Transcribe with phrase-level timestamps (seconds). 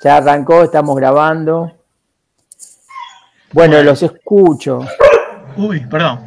[0.00, 1.72] Ya arrancó, estamos grabando.
[3.52, 4.80] Bueno, los escucho.
[5.56, 6.20] Uy, perdón.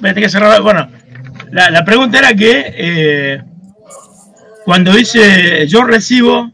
[0.00, 0.60] Vete que cerrar.
[0.62, 0.88] Bueno,
[1.50, 3.42] la, pregunta era que eh,
[4.64, 6.50] cuando dice yo recibo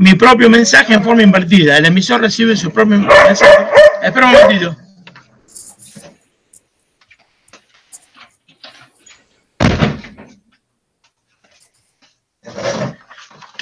[0.00, 3.66] mi propio mensaje en forma invertida, el emisor recibe su propio mensaje.
[4.02, 4.83] Espera un momentito.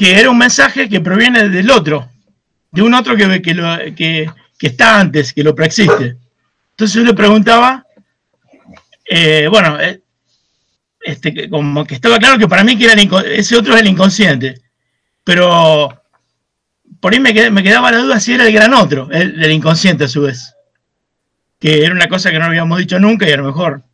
[0.02, 2.08] Que era un mensaje que proviene del otro,
[2.72, 6.16] de un otro que, que, que, está antes, que lo preexiste.
[6.70, 7.86] Entonces yo le preguntaba,
[9.08, 10.02] eh, bueno, eh,
[11.02, 14.60] este, como que estaba claro que para mí que era ese otro es el inconsciente,
[15.22, 16.02] pero
[16.98, 20.22] por ahí me, quedaba la duda si era el gran otro, el, inconsciente a su
[20.22, 20.52] vez,
[21.60, 23.84] que era una cosa que no habíamos dicho nunca y a lo mejor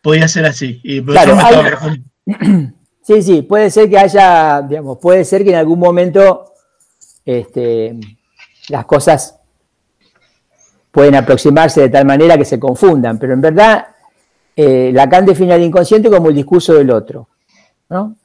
[0.00, 0.80] podía ser así.
[0.82, 1.36] Y claro,
[3.04, 6.54] Sí, sí, puede ser que haya, digamos, puede ser que en algún momento
[7.22, 7.94] este,
[8.70, 9.38] las cosas
[10.90, 13.88] pueden aproximarse de tal manera que se confundan, pero en verdad
[14.56, 17.28] eh, Lacan define al inconsciente como el discurso del otro.
[17.90, 18.16] ¿no?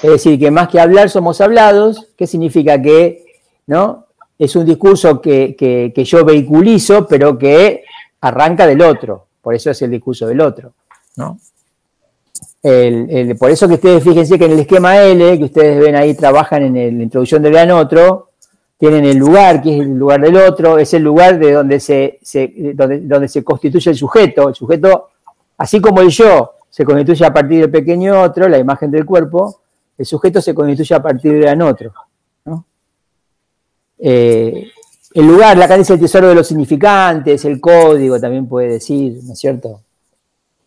[0.00, 3.24] Es decir, que más que hablar somos hablados, ¿qué significa que
[3.66, 4.06] ¿no?
[4.38, 7.82] es un discurso que, que yo vehiculizo, pero que
[8.20, 10.72] arranca del otro, por eso es el discurso del otro.
[11.16, 11.36] ¿no?
[13.38, 16.62] Por eso que ustedes fíjense que en el esquema L, que ustedes ven ahí, trabajan
[16.62, 18.30] en la introducción del gran otro,
[18.78, 22.18] tienen el lugar, que es el lugar del otro, es el lugar de donde se,
[22.74, 24.48] donde, se constituye el sujeto.
[24.48, 25.10] El sujeto,
[25.58, 29.60] así como el yo se constituye a partir del pequeño otro, la imagen del cuerpo,
[29.96, 31.92] el sujeto se constituye a partir del gran otro.
[33.98, 34.68] Eh,
[35.14, 39.34] el lugar, la dice el tesoro de los significantes, el código también puede decir, ¿no
[39.34, 39.80] es cierto?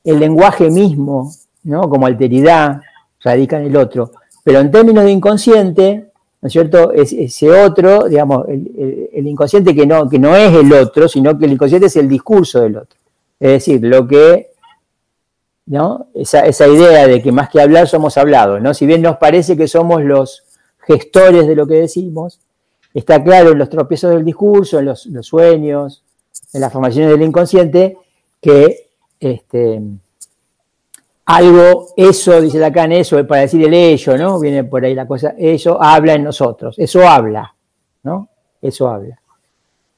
[0.04, 1.34] El lenguaje mismo,
[1.68, 1.90] ¿no?
[1.90, 2.82] como alteridad,
[3.22, 4.12] radica en el otro.
[4.44, 6.92] Pero en términos de inconsciente, ¿no es cierto?
[6.94, 11.46] Es, ese otro, digamos, el, inconsciente que no, que no es el otro, sino que
[11.46, 12.98] el inconsciente es el discurso del otro.
[13.40, 14.52] Es decir, lo que,
[15.66, 16.08] ¿no?
[16.16, 18.74] Esa, esa idea de que más que hablar somos hablados, ¿no?
[18.74, 20.44] Si bien nos parece que somos los
[20.80, 22.40] gestores de lo que decimos,
[22.94, 26.04] está claro en los tropiezos del discurso, en los, los sueños,
[26.54, 27.98] en las formaciones del inconsciente,
[28.42, 28.88] que
[29.20, 29.82] este,
[31.28, 34.40] algo, eso, dice Lacan, eso, para decir el ello, ¿no?
[34.40, 37.54] Viene por ahí la cosa, eso habla en nosotros, eso habla,
[38.04, 38.30] ¿no?
[38.62, 39.20] Eso habla.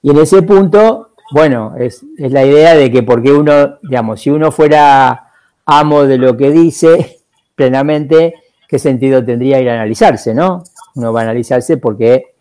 [0.02, 4.52] Y en ese punto, bueno, es, la idea de que porque uno, digamos, si uno
[4.52, 5.28] fuera
[5.68, 7.20] amo de lo que dice
[7.56, 8.34] plenamente,
[8.68, 10.64] ¿qué sentido tendría ir a analizarse, ¿no?
[10.96, 12.34] Uno va a analizarse porque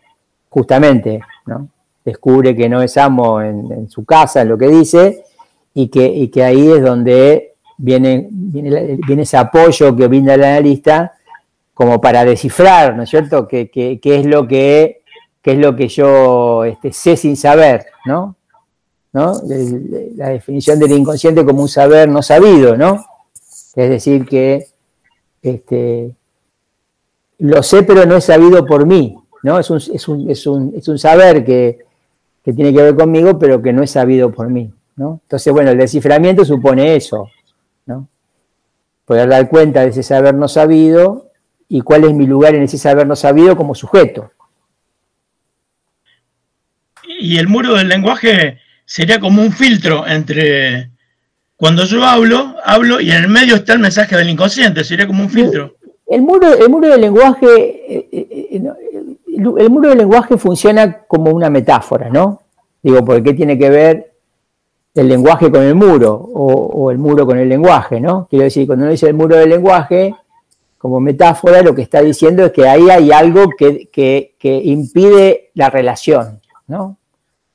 [0.49, 1.69] justamente, ¿no?
[2.03, 5.25] Descubre que no es amo en, su casa, en lo que dice,
[5.75, 7.48] y que, y que ahí es donde
[7.79, 11.13] viene, viene, ese apoyo que brinda el analista
[11.73, 13.69] como para descifrar, ¿no es cierto?, qué,
[14.03, 15.01] es, lo que,
[15.43, 18.35] es lo que yo este, sé sin saber, ¿no?
[19.13, 19.41] ¿no?
[20.17, 23.05] La definición del inconsciente como un saber no sabido, ¿no?
[23.75, 24.67] Es decir, que
[25.41, 26.13] este,
[27.39, 29.57] lo sé pero no es sabido por mí, ¿no?
[29.57, 31.79] Es un, es un, es un, es un saber que,
[32.43, 35.21] que, tiene que ver conmigo pero que no es sabido por mí, ¿no?
[35.23, 37.29] Entonces, bueno, el desciframiento supone eso,
[39.05, 41.31] Poder dar cuenta de ese saber no sabido
[41.67, 44.31] y cuál es mi lugar en ese saber no sabido como sujeto.
[47.19, 50.91] Y el muro del lenguaje sería como un filtro entre
[51.55, 55.23] cuando yo hablo, hablo y en el medio está el mensaje del inconsciente, sería como
[55.23, 55.75] un filtro.
[56.07, 58.63] El muro, el muro del lenguaje, eh, eh, eh,
[59.27, 62.41] el muro del lenguaje funciona como una metáfora, ¿no?
[62.81, 64.08] Digo, porque ¿qué tiene que ver
[64.95, 68.27] el lenguaje con el muro o, el muro con el lenguaje, ¿no?
[68.29, 70.15] Quiero decir, cuando uno dice el muro del lenguaje,
[70.77, 76.39] como metáfora, lo que está diciendo es que ahí hay algo que, impide la relación,
[76.67, 76.97] ¿no?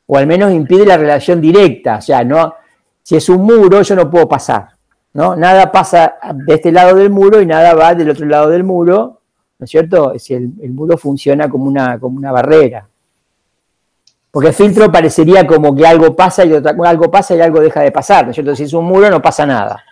[0.07, 2.55] O al menos impide la relación directa, o sea, no,
[3.03, 4.69] si es un muro yo no puedo pasar,
[5.15, 5.35] ¿no?
[5.35, 9.21] Nada pasa de este lado del muro y nada va del otro lado del muro,
[9.59, 10.19] ¿no es cierto?
[10.19, 12.87] Si el, el muro funciona como una, como una barrera.
[14.35, 17.83] Porque el filtro parecería como que algo pasa y otra, algo pasa y algo deja
[17.83, 18.57] de pasar, ¿no es cierto?
[18.57, 19.85] Si es un muro no pasa nada.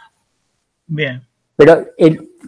[0.84, 1.22] Bien.
[1.54, 1.84] Pero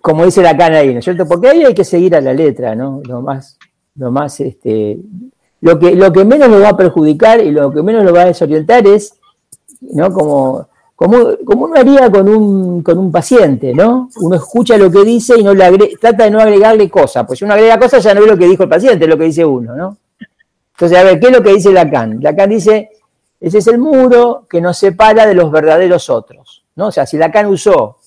[0.02, 1.24] como dice la cana ahí, ¿no es cierto?
[1.24, 3.00] Porque ahí hay que seguir a la letra, ¿no?
[3.04, 3.56] Lo más,
[3.94, 4.98] lo más, este,
[5.60, 8.22] lo que, lo que menos lo va a perjudicar y lo que menos lo va
[8.22, 9.14] a desorientar es,
[9.80, 10.12] ¿no?
[10.12, 10.66] Como,
[10.96, 11.16] como,
[11.66, 14.10] uno haría con un, con un paciente, ¿no?
[14.16, 17.44] Uno escucha lo que dice y no le trata de no agregarle cosas, pues si
[17.44, 19.44] uno agrega cosas ya no ve lo que dijo el paciente, es lo que dice
[19.44, 19.96] uno, ¿no?
[20.74, 22.18] Entonces, a ver, ¿qué es lo que dice Lacan?
[22.20, 22.90] Lacan dice,
[23.40, 26.64] ese es el muro que nos separa de los verdaderos otros.
[26.76, 26.88] ¿no?
[26.88, 27.98] O sea, si Lacan usó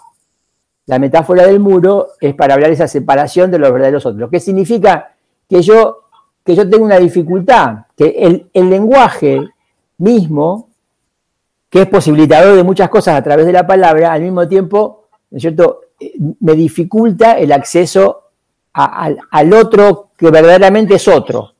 [0.86, 4.30] la metáfora del muro, es para hablar de esa separación de los verdaderos otros.
[4.30, 5.14] ¿Qué significa
[5.50, 6.04] que yo,
[6.44, 9.48] que yo tengo una dificultad, que el, el lenguaje
[9.98, 10.70] mismo,
[11.70, 15.38] que es posibilitador de muchas cosas a través de la palabra, al mismo tiempo, ¿no
[15.38, 15.82] es cierto?,
[16.40, 18.24] me dificulta el acceso
[18.74, 21.54] al otro que verdaderamente es otro.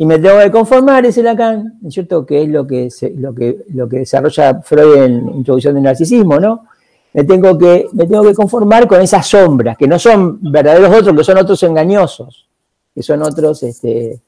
[0.00, 2.88] Y me tengo que conformar, dice Lacan, ¿no es cierto?, que es lo que,
[3.18, 6.64] lo que, lo que desarrolla Freud en Introducción del Narcisismo, ¿no?
[7.12, 11.14] Me tengo, que, me tengo que conformar con esas sombras, que no son verdaderos otros,
[11.14, 12.48] que son otros engañosos,
[12.94, 14.18] que son otros este,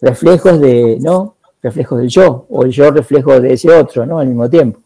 [0.00, 1.34] reflejos de, ¿no?
[1.62, 4.18] reflejos del yo, o el yo reflejo de ese otro, ¿no?
[4.18, 4.80] Al mismo tiempo.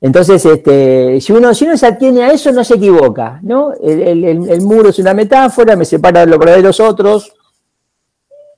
[0.00, 3.74] Entonces, este, si, uno, si uno se atiene a eso, no se equivoca, ¿no?
[3.74, 7.34] El, muro es una metáfora, me separa de lo de los otros,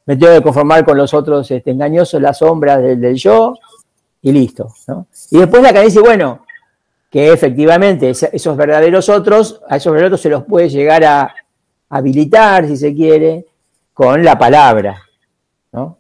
[0.07, 3.55] me tengo que conformar con los otros este, engañosos, las sombras del, yo,
[4.23, 5.07] y listo, ¿no?
[5.31, 6.45] Y después la dice, bueno,
[7.11, 11.35] que efectivamente esos verdaderos otros, a esos verdaderos se los puede llegar a
[11.89, 13.47] habilitar, si se quiere,
[13.93, 15.03] con la palabra,
[15.73, 15.99] ¿no?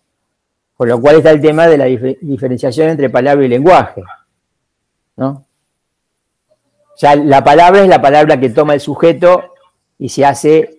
[0.76, 4.02] Con lo cual está el tema de la diferenciación entre palabra y lenguaje.
[5.16, 5.44] ¿no?
[6.98, 9.54] Ya la palabra es la palabra que toma el sujeto
[9.98, 10.78] y se hace,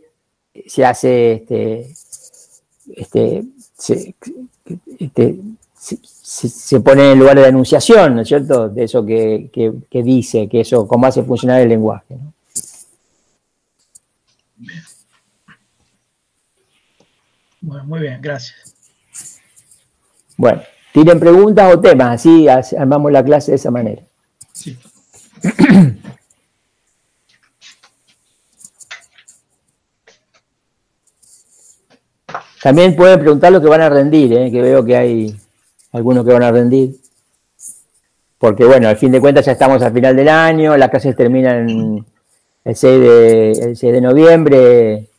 [0.65, 1.93] se hace, este,
[2.95, 3.43] este,
[3.77, 4.15] se,
[4.99, 5.39] este,
[5.75, 8.69] se, pone en el lugar de la enunciación, ¿no es cierto?
[8.69, 9.49] De eso que,
[9.91, 12.17] dice, que eso, cómo hace funcionar el lenguaje.
[17.61, 18.75] Bueno, muy bien, gracias.
[20.37, 20.61] Bueno,
[20.93, 24.01] tiren preguntas o temas, así armamos la clase de esa manera.
[32.63, 34.49] También pueden preguntar lo que van a rendir, ¿eh?
[34.49, 35.35] que veo que hay
[35.91, 36.95] algunos que van a rendir.
[38.37, 42.05] Porque bueno, al fin de cuentas ya estamos al final del año, las clases terminan
[42.63, 45.09] el 6 de, el 6 de noviembre.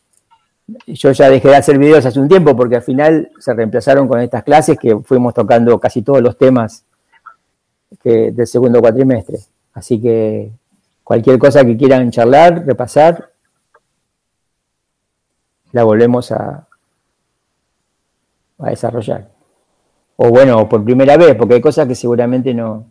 [0.87, 4.21] Yo ya dejé de hacer videos hace un tiempo porque al final se reemplazaron con
[4.21, 6.87] estas clases que fuimos tocando casi todos los temas
[8.03, 9.41] del segundo cuatrimestre.
[9.75, 10.51] Así que
[11.03, 13.33] cualquier cosa que quieran charlar, repasar,
[15.73, 16.69] la volvemos a,
[18.65, 19.31] a desarrollar.
[20.17, 22.87] O bueno, por primera vez, porque hay cosas que seguramente no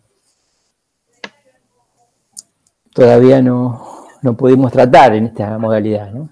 [2.94, 6.30] todavía no, no pudimos tratar en esta modalidad, ¿no?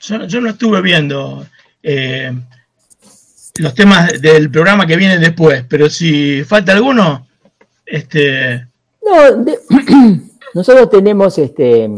[0.00, 1.46] Yo, no estuve viendo
[1.80, 2.32] eh,
[3.58, 7.28] los temas del programa que viene después, pero si falta alguno,
[7.86, 8.71] este.
[9.04, 9.44] No,
[10.54, 11.90] nosotros tenemos este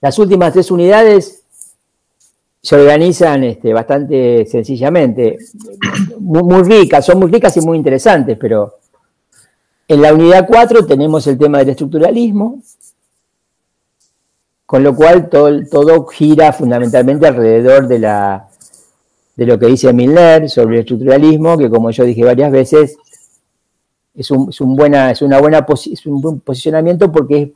[0.00, 1.42] las últimas tres unidades
[2.60, 5.36] se organizan este, bastante sencillamente,
[6.18, 8.78] muy, ricas, son muy ricas y muy interesantes, pero
[9.88, 12.62] en la unidad 4 tenemos el tema del estructuralismo,
[14.64, 18.48] con lo cual todo, todo gira fundamentalmente alrededor de, la,
[19.34, 22.96] de lo que dice Milner sobre el estructuralismo, que como yo dije varias veces,
[24.14, 25.66] es un, buena, es una buena
[26.06, 27.50] un buen posicionamiento porque es,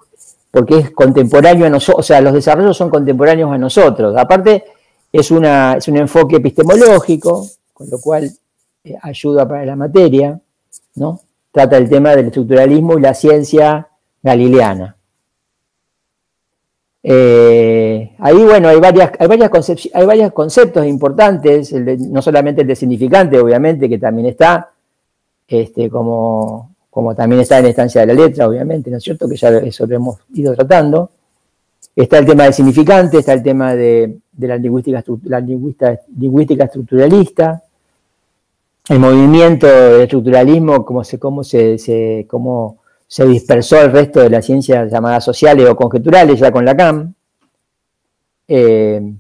[0.51, 4.17] porque es contemporáneo a nosotros, o sea, los desarrollos son contemporáneos a nosotros.
[4.17, 4.65] Aparte,
[5.13, 8.31] es, una, es un enfoque epistemológico, con lo cual
[8.85, 10.41] eh, ayuda para la materia,
[10.95, 11.21] ¿no?
[11.53, 13.89] Trata el tema del estructuralismo y la ciencia
[14.23, 14.97] galileana.
[17.03, 19.51] Eh, ahí, bueno, hay, varias, hay, varias
[19.95, 24.73] hay varios conceptos importantes, no solamente el de significante, obviamente, que también está,
[25.49, 26.71] este, como,
[27.17, 29.29] también está en la estancia de la letra, obviamente, ¿no es cierto?
[29.29, 31.11] Que ya eso lo hemos ido tratando.
[31.95, 37.63] Está el tema del significante, está el tema de, la, lingüística, la lingüística estructuralista,
[38.89, 44.45] el movimiento del estructuralismo, cómo se, cómo se cómo se dispersó el resto de las
[44.45, 47.15] ciencias llamadas sociales o conjeturales ya con Lacan.
[48.49, 49.15] Eh,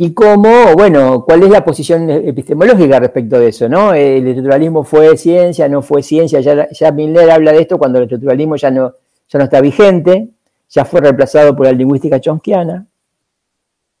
[0.00, 3.92] y cómo, bueno, cuál es la posición epistemológica respecto de eso, ¿no?
[3.92, 8.04] El estructuralismo fue ciencia, no fue ciencia, ya, ya Miller habla de esto cuando el
[8.04, 8.94] estructuralismo ya no,
[9.26, 10.28] está vigente,
[10.68, 12.86] ya fue reemplazado por la lingüística chomskiana.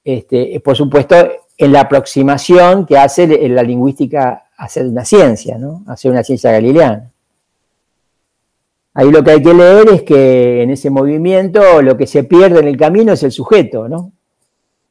[0.04, 1.16] Este, por supuesto,
[1.56, 5.82] en la aproximación que hace la lingüística a hacer una ciencia, ¿no?
[5.88, 7.10] Hacer una ciencia galileana.
[8.94, 12.60] Ahí lo que hay que leer es que en ese movimiento lo que se pierde
[12.60, 14.12] en el camino es el sujeto, ¿no?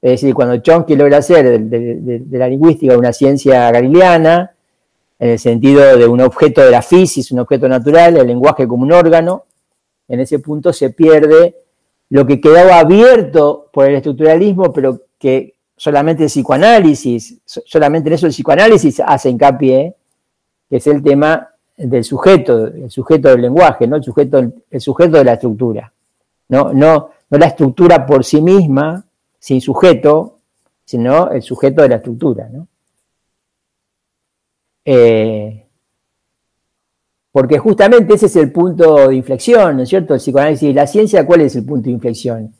[0.01, 4.51] Es decir, cuando Chomsky logra hacer de, la lingüística una ciencia galileana,
[5.19, 8.83] en el sentido de un objeto de la física, un objeto natural, el lenguaje como
[8.83, 9.45] un órgano,
[10.07, 11.55] en ese punto se pierde
[12.09, 18.27] lo que quedaba abierto por el estructuralismo, pero que solamente el psicoanálisis, solamente en eso
[18.27, 19.95] el psicoanálisis hace hincapié,
[20.69, 23.97] que es el tema del sujeto, el sujeto del lenguaje, ¿no?
[23.97, 25.91] el, sujeto, el sujeto de la estructura.
[26.49, 29.03] No, no, no la estructura por sí misma,
[29.47, 30.39] sin sujeto,
[30.83, 32.49] sino el sujeto de la estructura.
[32.51, 32.67] ¿no?
[34.83, 35.65] Eh,
[37.31, 40.13] porque justamente ese es el punto de inflexión, ¿no es cierto?
[40.13, 42.53] El psicoanálisis y la ciencia, ¿cuál es el punto de inflexión?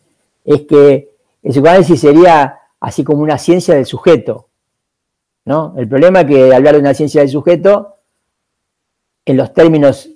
[0.46, 1.10] Es que
[1.44, 4.48] el psicoanálisis sería así como una ciencia del sujeto,
[5.44, 5.74] ¿no?
[5.76, 7.98] El problema es que hablar de una ciencia del sujeto,
[9.26, 10.10] en los términos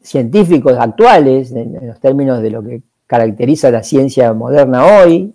[0.00, 5.33] científicos actuales, en los términos de lo que caracteriza la ciencia moderna hoy,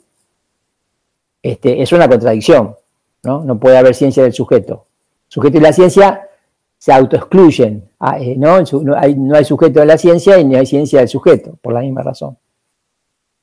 [1.41, 2.75] este, es una contradicción,
[3.23, 3.43] ¿no?
[3.43, 4.85] No puede haber ciencia del sujeto.
[5.27, 6.29] El sujeto y la ciencia
[6.77, 8.61] se autoexcluyen, ah, eh, ¿no?
[8.61, 11.81] No hay, no sujeto de la ciencia y ni hay ciencia del sujeto, por la
[11.81, 12.37] misma razón.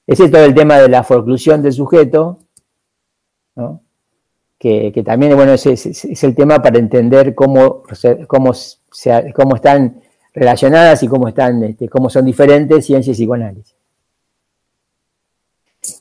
[0.06, 2.38] Ese es todo el tema de la forclusión del sujeto,
[3.56, 3.82] ¿no?
[4.58, 7.82] que, también bueno, es, es, el tema para entender cómo,
[8.26, 8.52] cómo,
[9.34, 10.00] cómo están
[10.34, 13.75] relacionadas y cómo, están, este, cómo son diferentes ciencias y psicoanálisis.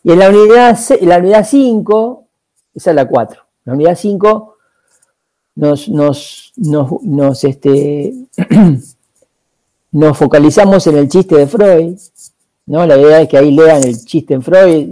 [0.05, 2.27] Y en la unidad, la unidad 5,
[2.75, 4.55] esa es la 4, la unidad 5
[5.55, 6.53] nos, nos,
[7.01, 8.13] nos, este,
[9.93, 11.97] nos focalizamos en el chiste de Freud,
[12.67, 12.85] ¿no?
[12.85, 14.89] La idea es que ahí lean el chiste en Freud,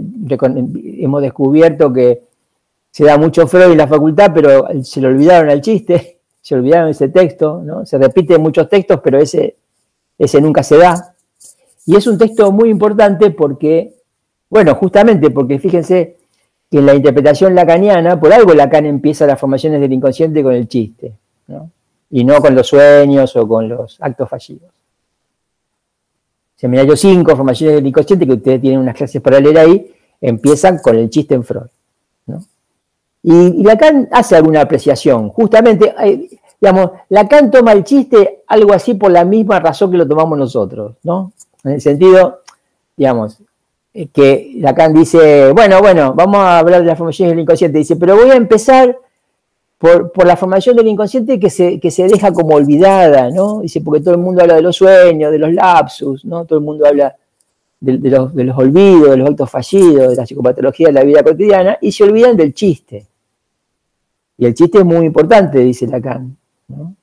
[0.98, 2.24] hemos descubierto que
[2.90, 6.88] se da mucho Freud en la facultad, pero se le olvidaron el chiste, se olvidaron
[6.88, 7.86] ese texto, ¿no?
[7.86, 9.54] Se repite muchos textos, pero ese,
[10.18, 11.14] ese nunca se da.
[11.86, 13.93] Y es un texto muy importante porque,
[14.54, 16.16] bueno, justamente porque fíjense,
[16.70, 20.68] que en la interpretación lacaniana, por algo Lacan empieza las formaciones del inconsciente con el
[20.68, 21.12] chiste,
[22.10, 24.70] y no con los sueños o con los actos fallidos.
[26.54, 31.10] Seminario 5, formaciones del inconsciente, que ustedes tienen unas clases paralelas ahí, empiezan con el
[31.10, 31.66] chiste en Freud.
[33.24, 35.30] Y, Lacan hace alguna apreciación.
[35.30, 36.28] Justamente, eh,
[36.60, 40.94] digamos, Lacan toma el chiste algo así por la misma razón que lo tomamos nosotros,
[41.02, 41.32] ¿no?
[41.64, 42.42] En el sentido,
[42.96, 43.40] digamos,
[44.12, 47.78] que Lacan dice, bueno, bueno, vamos a hablar de la formación del inconsciente.
[47.78, 48.98] Dice, pero voy a empezar
[49.78, 53.60] por, la formación del inconsciente que se, que se deja como olvidada, ¿no?
[53.60, 56.44] Dice, porque todo el mundo habla de los sueños, de los lapsus, ¿no?
[56.44, 57.14] Todo el mundo habla
[57.78, 61.22] de, los, de los olvidos, de los actos fallidos, de la psicopatología de la vida
[61.22, 63.06] cotidiana, y se olvidan del chiste.
[64.38, 66.36] Y el chiste es muy importante, dice Lacan,
[66.66, 66.96] ¿no?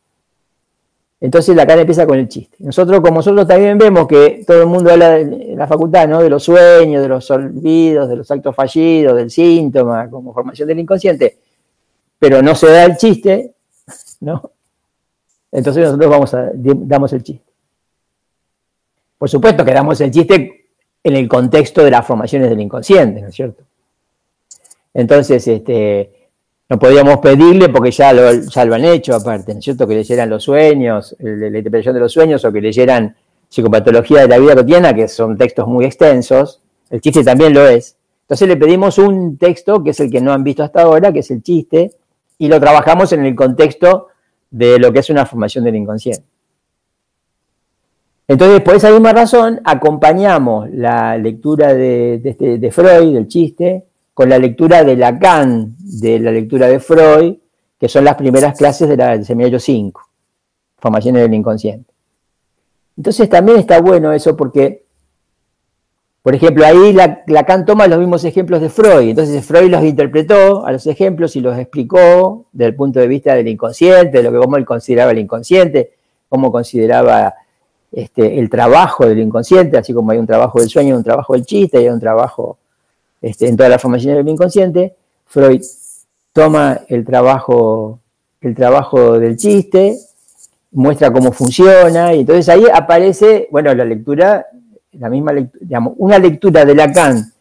[1.21, 2.57] Entonces la cara empieza con el chiste.
[2.59, 6.21] Nosotros, como nosotros también vemos que todo el mundo habla en la facultad, ¿no?
[6.23, 10.79] De los sueños, de los olvidos, de los actos fallidos, del síntoma, como formación del
[10.79, 11.37] inconsciente,
[12.17, 13.53] pero no se da el chiste,
[14.21, 14.51] ¿no?
[15.51, 17.45] Entonces nosotros vamos a, damos el chiste.
[19.19, 20.69] Por supuesto que damos el chiste
[21.03, 23.63] en el contexto de las formaciones del inconsciente, ¿no es cierto?
[24.91, 26.20] Entonces, este,
[26.71, 29.85] no podíamos pedirle porque ya lo, ya lo han hecho aparte, ¿no es cierto?
[29.85, 33.13] Que leyeran los sueños, la interpretación de los sueños o que leyeran
[33.49, 36.61] psicopatología de la vida cotidiana, que son textos muy extensos.
[36.89, 37.97] El chiste también lo es.
[38.21, 41.19] Entonces le pedimos un texto que es el que no han visto hasta ahora, que
[41.19, 41.91] es el chiste,
[42.37, 44.07] y lo trabajamos en el contexto
[44.49, 46.23] de lo que es una formación del inconsciente.
[48.29, 53.87] Entonces, por esa misma razón, acompañamos la lectura de, este, de Freud, del chiste,
[54.21, 57.37] con la lectura de Lacan, de la lectura de Freud,
[57.79, 59.99] que son las primeras clases de la, del seminario 5,
[60.77, 61.91] formaciones del inconsciente.
[62.95, 64.85] Entonces también está bueno eso porque,
[66.21, 70.71] por ejemplo, ahí Lacan toma los mismos ejemplos de Freud, entonces Freud los interpretó a
[70.71, 74.37] los ejemplos y los explicó desde el punto de vista del inconsciente, de lo que
[74.37, 75.93] como él consideraba el inconsciente,
[76.29, 77.33] cómo consideraba
[77.91, 81.43] este, el trabajo del inconsciente, así como hay un trabajo del sueño, un trabajo del
[81.43, 82.59] chiste, hay un trabajo
[83.21, 85.61] este, en toda la formación del inconsciente, Freud
[86.33, 87.99] toma el trabajo,
[88.41, 89.97] el trabajo del chiste,
[90.71, 94.45] muestra cómo funciona, y entonces ahí aparece, bueno, la lectura,
[94.93, 97.31] la misma digamos, una lectura de Lacan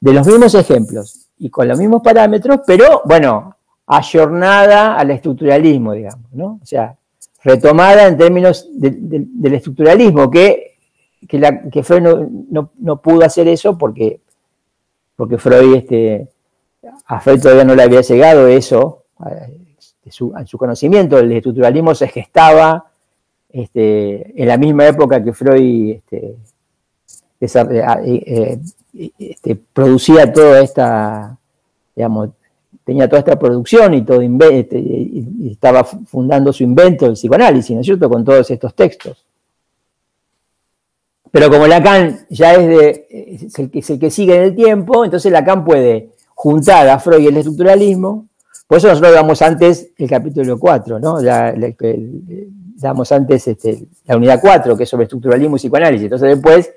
[0.00, 6.32] de los mismos ejemplos y con los mismos parámetros, pero bueno, ayornada al estructuralismo, digamos,
[6.32, 6.58] ¿no?
[6.62, 6.96] O sea,
[7.44, 10.76] retomada en términos del estructuralismo, que,
[11.28, 12.02] que, Freud
[12.50, 14.20] no, pudo hacer eso porque
[15.16, 16.28] porque Freud, este,
[17.06, 22.86] a Freud todavía no le había llegado eso, a su, conocimiento, el estructuralismo se gestaba
[23.48, 26.36] este, en la misma época que Freud este,
[27.40, 28.58] eh,
[29.18, 31.38] este, producía toda esta,
[31.94, 32.30] digamos,
[32.84, 37.86] tenía toda esta producción y todo y estaba fundando su invento, el psicoanálisis, ¿no es
[37.86, 39.24] cierto?, con todos estos textos.
[41.32, 46.10] Pero como Lacan ya es, de, el, que, sigue en el tiempo, entonces Lacan puede
[46.34, 48.28] juntar a Freud y el estructuralismo.
[48.66, 51.16] Por eso nosotros damos antes el capítulo 4, ¿no?
[52.76, 56.04] damos antes este, la unidad 4, que es sobre estructuralismo y psicoanálisis.
[56.04, 56.70] Entonces después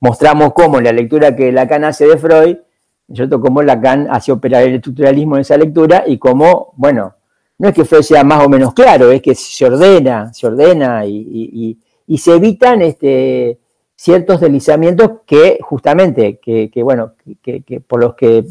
[0.00, 2.56] mostramos cómo la lectura que Lacan hace de Freud,
[3.14, 3.40] ¿cierto?
[3.40, 7.14] cómo Lacan hace operar el estructuralismo en esa lectura y cómo, bueno,
[7.58, 11.06] no es que Freud sea más o menos claro, es que se ordena, se ordena
[11.06, 11.78] y,
[12.16, 13.58] se evitan este,
[13.98, 18.44] ciertos deslizamientos que justamente, que, bueno, que, por los que,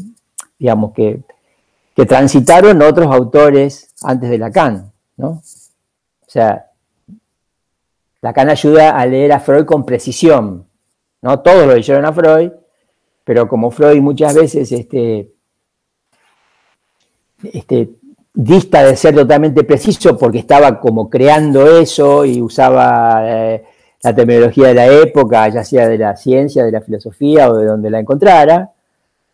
[0.58, 1.22] digamos, que,
[1.96, 5.28] que transitaron otros autores antes de Lacan, ¿no?
[5.30, 6.66] O sea,
[8.20, 10.66] Lacan ayuda a leer a Freud con precisión,
[11.22, 11.40] ¿no?
[11.40, 12.50] Todos lo leyeron a Freud,
[13.24, 15.32] pero como Freud muchas veces este,
[17.54, 17.88] este,
[18.34, 23.64] dista de ser totalmente preciso porque estaba como creando eso y usaba eh,
[24.02, 27.66] la terminología de la época, ya sea de la ciencia, de la filosofía o de
[27.66, 28.72] donde la encontrara.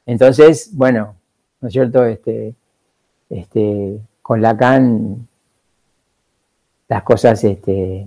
[0.06, 1.16] Entonces, bueno,
[1.60, 2.04] ¿no es cierto?
[2.04, 2.54] Este,
[3.28, 5.28] este, con Lacan
[6.88, 8.06] las cosas este,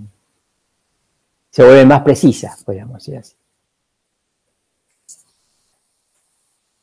[1.50, 3.34] se vuelven más precisas, podríamos decir así.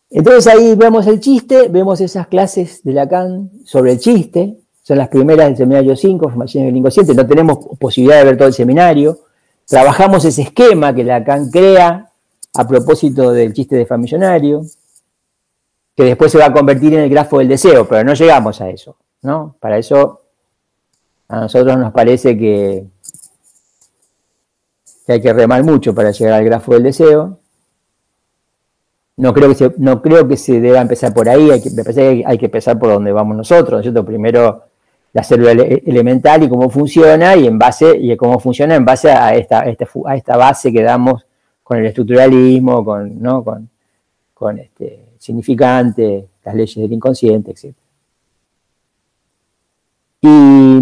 [0.10, 5.10] Entonces ahí vemos el chiste, vemos esas clases de Lacan sobre el chiste, son las
[5.10, 9.20] primeras del seminario 5, formación del inconsciente, no tenemos posibilidad de ver todo el seminario,
[9.68, 12.12] trabajamos ese esquema que Lacan crea
[12.54, 14.64] a propósito del chiste de famillonario,
[15.96, 18.70] que después se va a convertir en el grafo del deseo, pero no llegamos a
[18.70, 19.56] eso, ¿no?
[19.60, 20.22] Para eso
[21.28, 22.86] a nosotros nos parece que,
[25.08, 27.40] hay que remar mucho para llegar al grafo del deseo.
[29.18, 31.84] No creo que se, no creo que se deba empezar por ahí, hay que, me
[31.84, 34.06] parece que hay que empezar por donde vamos nosotros, ¿cierto?
[34.06, 34.65] Primero
[35.16, 39.34] la célula elemental y cómo funciona y en base y cómo funciona en base a
[39.34, 41.26] esta, a esta, base que damos
[41.64, 43.42] con el estructuralismo, con, ¿no?
[43.42, 43.70] con,
[44.34, 47.74] con este significante, las leyes del inconsciente, etc.
[50.20, 50.80] Y,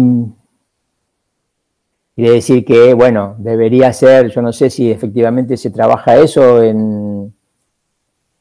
[2.16, 7.32] de decir que, bueno, debería ser, yo no sé si efectivamente se trabaja eso en,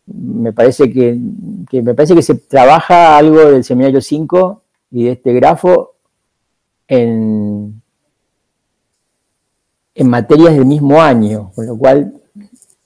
[0.08, 1.19] me parece que,
[1.84, 4.62] me parece que se trabaja algo del seminario 5
[4.93, 5.95] y de este grafo
[6.88, 7.82] en,
[10.06, 12.13] materias del mismo año, con lo cual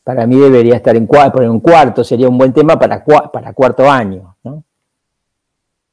[0.03, 3.89] para mí debería estar en cuarto, en cuarto sería un buen tema para, para cuarto
[3.89, 4.63] año, ¿no?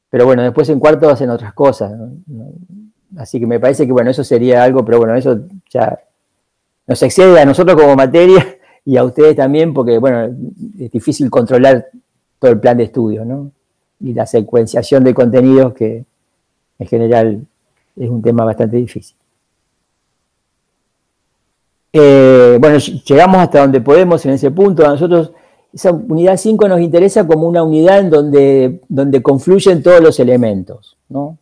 [0.09, 1.93] Pero bueno, después en cuarto hacen otras cosas.
[3.17, 5.99] Así que me parece que bueno, eso sería algo, pero bueno, eso ya
[6.87, 10.33] nos excede a nosotros como materia y a ustedes también, porque bueno,
[10.79, 11.89] es difícil controlar
[12.39, 13.51] todo el plan de estudio, ¿no?
[14.05, 16.05] Y la secuenciación de contenidos que
[16.79, 17.41] en general
[17.97, 19.17] es un tema bastante difícil.
[21.93, 24.85] Eh, bueno, llegamos hasta donde podemos en ese punto.
[24.85, 25.33] A nosotros
[25.73, 30.97] esa unidad 5 nos interesa como una unidad en donde, donde confluyen todos los elementos,
[31.09, 31.39] ¿no?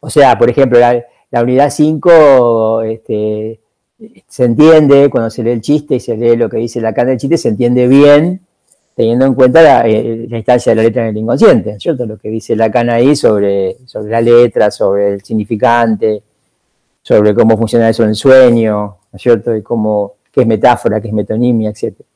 [0.00, 3.58] O sea, por ejemplo, la, unidad 5 este,
[4.28, 7.10] se entiende cuando se lee el chiste y se lee lo que dice la cara
[7.10, 8.45] del chiste, se entiende bien
[8.96, 12.06] teniendo en cuenta la, eh, instancia de la letra en el inconsciente, ¿cierto?
[12.06, 16.22] Lo que dice la cana ahí sobre, sobre la letra, sobre el significante,
[17.02, 18.72] sobre cómo funciona eso en sueño,
[19.12, 19.54] ¿no es cierto?
[19.54, 22.08] Y cómo, qué es metáfora, qué es metonimia, etcétera.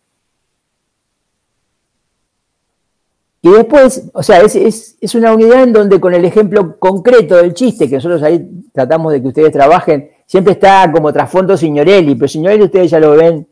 [3.42, 7.90] Y después, o sea, es, una unidad en donde con el ejemplo concreto del chiste,
[7.90, 12.64] que nosotros ahí tratamos de que ustedes trabajen, siempre está como trasfondo Signorelli, pero Signorelli
[12.64, 13.46] ustedes ya lo ven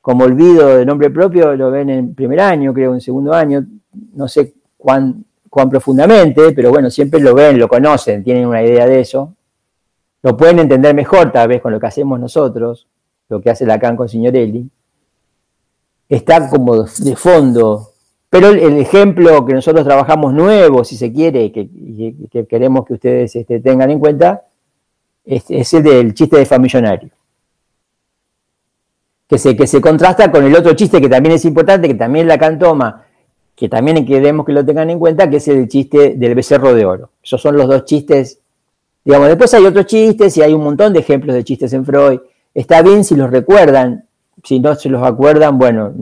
[0.00, 3.64] como olvido de nombre propio, lo ven en primer año, creo, en segundo año,
[4.14, 9.00] no sé cuán, profundamente, pero bueno, siempre lo ven, lo conocen, tienen una idea de
[9.00, 9.34] eso.
[10.22, 12.86] Lo pueden entender mejor tal vez con lo que hacemos nosotros,
[13.28, 14.68] lo que hace Lacan con Signorelli.
[16.08, 17.90] Está como de fondo
[18.30, 21.68] pero el, ejemplo que nosotros trabajamos nuevo, si se quiere, que,
[22.30, 24.44] que queremos que ustedes este, tengan en cuenta,
[25.24, 27.10] es, el del chiste de famillonario.
[29.30, 32.26] Que se, que se contrasta con el otro chiste que también es importante, que también
[32.26, 33.06] la cantoma,
[33.54, 36.84] que también queremos que lo tengan en cuenta, que es el chiste del becerro de
[36.84, 37.10] oro.
[37.22, 38.40] Esos son los dos chistes.
[39.04, 42.18] Digamos, después hay otros chistes y hay un montón de ejemplos de chistes en Freud.
[42.52, 44.06] Está bien si los recuerdan,
[44.42, 45.92] si no se los acuerdan, bueno,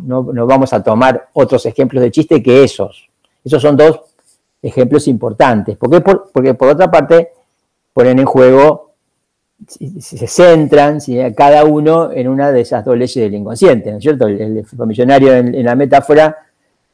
[0.00, 3.08] no, vamos a tomar otros ejemplos de chiste que esos.
[3.44, 4.00] Esos son dos
[4.62, 5.76] ejemplos importantes.
[5.76, 7.32] porque por, porque por otra parte
[7.92, 8.85] ponen en juego,
[9.66, 10.98] se centran
[11.34, 14.26] cada uno en una de esas dos leyes del inconsciente, ¿no es cierto?
[14.26, 16.36] El, el millonario en, la metáfora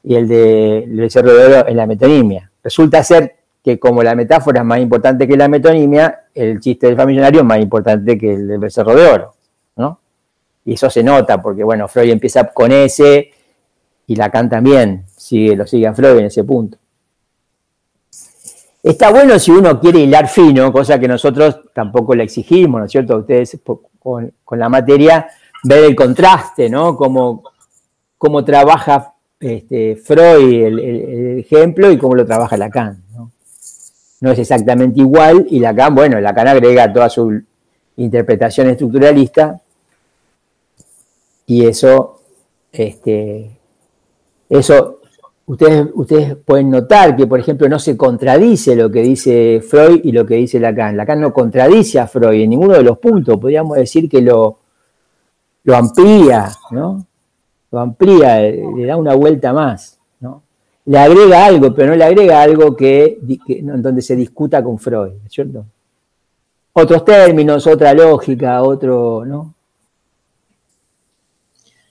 [0.02, 2.50] y el de el cerro de oro en la metonimia.
[2.62, 6.96] Resulta ser que como la metáfora es más importante que la metonimia, el chiste del
[6.96, 9.34] familiario es más importante que el del becerro de oro,
[9.76, 10.00] ¿no?
[10.64, 13.30] Y eso se nota porque, bueno, Freud empieza con ese
[14.06, 16.78] y Lacan también sigue, lo sigue a Freud en ese punto.
[18.82, 22.90] Está bueno si uno quiere hilar fino, cosa que nosotros tampoco le exigimos, ¿no es
[22.90, 23.18] cierto?
[23.18, 23.60] Ustedes
[24.00, 25.28] con, la materia,
[25.62, 26.96] ver el contraste, ¿no?
[26.96, 27.44] Cómo,
[28.18, 33.30] cómo trabaja este, Freud el, ejemplo y cómo lo trabaja Lacan, ¿no?
[34.20, 37.40] No es exactamente igual y Lacan, bueno, Lacan agrega toda su
[37.96, 39.60] interpretación estructuralista
[41.46, 42.20] y eso,
[42.72, 43.48] este,
[44.48, 45.01] eso
[45.52, 50.24] ustedes, pueden notar que, por ejemplo, no se contradice lo que dice Freud y lo
[50.24, 50.96] que dice Lacan.
[50.96, 54.58] Lacan no contradice a Freud en ninguno de los puntos, podríamos decir que lo,
[55.72, 57.06] amplía, ¿no?
[57.70, 60.42] Lo amplía, le da una vuelta más, ¿no?
[60.86, 63.18] Le agrega algo, pero no le agrega algo que,
[63.62, 65.66] donde se discuta con Freud, ¿cierto?
[66.72, 69.54] Otros términos, otra lógica, otro, ¿no?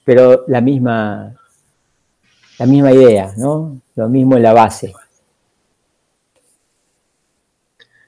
[0.04, 1.36] Pero la misma,
[2.58, 3.80] la misma idea, ¿no?
[3.94, 4.92] Lo mismo en la base.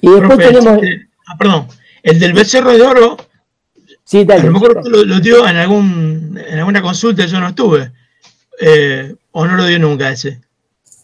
[0.00, 0.80] Y después tenemos.
[1.26, 1.66] ah, perdón,
[2.02, 3.16] el del becerro de oro.
[4.04, 4.40] Sí, tal.
[4.40, 7.90] A lo mejor lo, dio en, algún, en alguna consulta, yo no estuve.
[8.61, 10.40] Eh, o no lo dio nunca ese.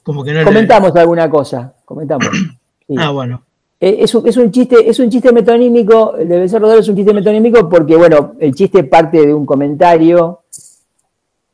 [0.03, 2.29] Como que no Comentamos alguna cosa, comentamos.
[2.97, 3.45] Ah, bueno.
[3.79, 6.81] Eh, es, un, es, un, chiste, es un chiste metonímico, el de Becerro de Oro
[6.83, 10.41] es un chiste metonímico porque, bueno, el chiste parte de un comentario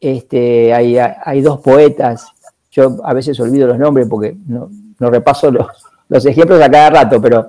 [0.01, 2.29] este, hay, dos poetas,
[2.71, 7.49] yo a veces olvido los nombres porque no, repaso los, ejemplos a cada rato, pero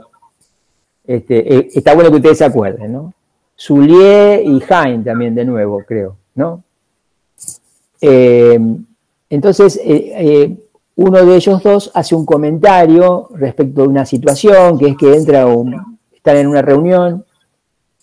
[1.05, 3.13] este, eh, está bueno que ustedes se acuerden, ¿no?
[3.55, 6.63] Soulier y Hain también de nuevo, creo, ¿no?
[7.99, 8.59] Eh,
[9.29, 10.55] entonces, eh,
[10.97, 15.45] uno de ellos dos hace un comentario respecto de una situación, que es que entra
[15.45, 17.23] un, están en una reunión,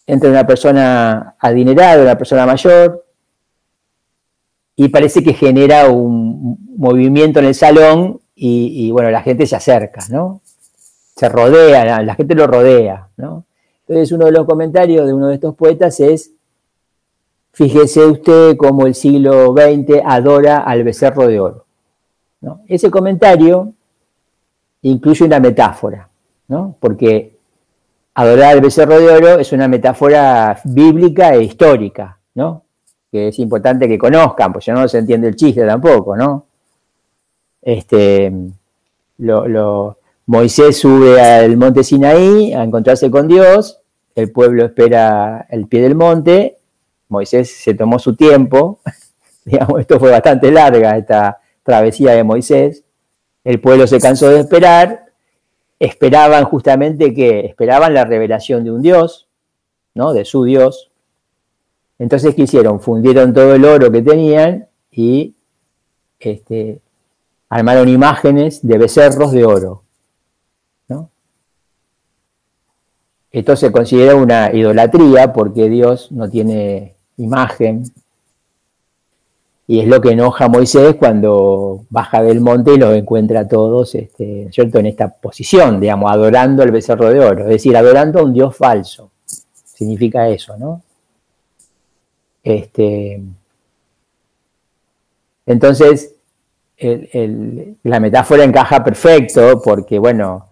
[0.07, 3.04] entra una persona adinerada, una persona mayor,
[4.77, 10.05] y parece que genera un movimiento en el salón y, bueno, la gente se acerca,
[10.11, 10.41] ¿no?
[11.17, 13.45] Se rodea, la gente lo rodea, ¿no?
[13.87, 16.33] Entonces uno de los comentarios de uno de estos poetas es,
[17.53, 21.67] fíjese usted cómo el siglo XX adora al becerro de oro.
[22.67, 23.73] Ese comentario
[24.83, 26.11] incluye una metáfora,
[26.49, 26.77] ¿no?
[26.81, 27.39] Porque
[28.15, 32.64] adorar al becerro de oro es una metáfora bíblica e histórica, ¿no?
[33.15, 36.47] Que es importante que conozcan, pues ya no se entiende el chiste tampoco, ¿no?
[37.63, 38.33] Este,
[39.19, 43.79] lo, Moisés sube al monte Sinaí a encontrarse con Dios,
[44.17, 46.59] el pueblo espera el pie del monte,
[47.07, 48.81] Moisés se tomó su tiempo,
[49.45, 52.83] digamos, esto fue bastante larga, esta travesía de Moisés,
[53.45, 55.05] el pueblo se cansó de esperar,
[55.79, 59.29] esperaban justamente que, esperaban la revelación de un Dios,
[59.95, 60.13] ¿no?
[60.13, 60.91] De su Dios,
[61.99, 62.81] entonces, ¿qué hicieron?
[62.81, 65.35] Fundieron todo el oro que tenían y
[66.19, 66.81] este,
[67.49, 69.83] armaron imágenes de becerros de oro.
[70.89, 71.11] ¿no?
[73.31, 77.85] Esto se considera una idolatría porque Dios no tiene imagen.
[79.67, 83.49] Y es lo que enoja a Moisés cuando baja del monte y los encuentra a
[83.49, 84.79] todos este, ¿cierto?
[84.79, 87.43] en esta posición, digamos, adorando al becerro de oro.
[87.45, 89.11] Es decir, adorando a un Dios falso.
[89.65, 90.83] Significa eso, ¿no?
[92.45, 93.23] Este,
[95.47, 96.15] entonces,
[97.83, 100.47] la metáfora encaja perfecto porque, bueno,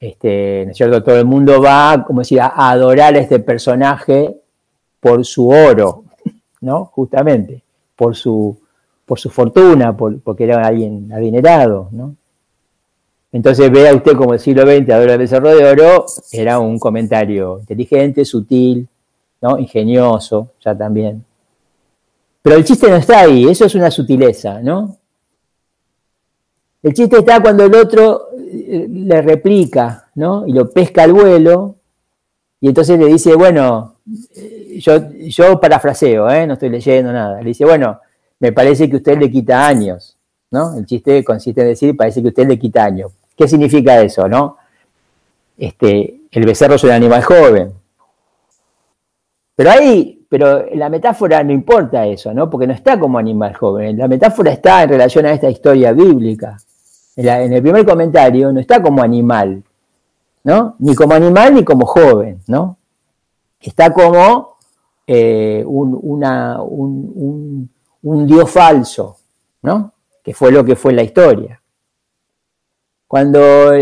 [0.00, 1.02] este, ¿no es cierto?
[1.02, 4.36] Todo el mundo va, como decía, a adorar a este personaje
[5.00, 6.04] por su oro,
[6.60, 6.86] ¿no?
[6.86, 7.62] Justamente,
[7.94, 8.58] por su,
[9.04, 12.16] por su fortuna, porque era alguien adinerado, ¿no?
[13.32, 17.58] Entonces vea usted como el siglo XX adora el becerro de oro, era un comentario
[17.58, 18.88] inteligente, sutil,
[19.42, 19.58] ¿no?
[19.58, 21.25] ingenioso, ya también.
[22.46, 24.98] Pero el chiste no está ahí, eso es una sutileza, ¿no?
[26.80, 30.46] El chiste está cuando el otro eh, le replica, ¿no?
[30.46, 31.74] Y lo pesca al vuelo,
[32.60, 33.96] y entonces le dice, bueno,
[34.36, 36.46] eh, yo, yo parafraseo, ¿eh?
[36.46, 37.40] no estoy leyendo nada.
[37.40, 38.00] Le dice, bueno,
[38.38, 40.16] me parece que usted le quita años,
[40.52, 40.76] ¿no?
[40.78, 43.10] El chiste consiste en decir, parece que usted le quita años.
[43.36, 44.56] ¿Qué significa eso, no?
[45.58, 47.72] Este, el becerro es un animal joven.
[49.56, 52.50] Pero ahí pero la metáfora no importa eso, ¿no?
[52.50, 53.98] Porque no está como animal joven.
[53.98, 56.56] La metáfora está en relación a esta historia bíblica.
[57.14, 59.62] En, el primer comentario no está como animal,
[60.44, 60.76] ¿no?
[60.80, 62.76] Ni como animal ni como joven, ¿no?
[63.60, 64.56] Está como
[65.06, 65.98] eh, un,
[68.02, 69.16] un dios falso,
[69.62, 69.92] ¿no?
[70.22, 71.60] Que fue lo que fue la historia.
[73.08, 73.72] Cuando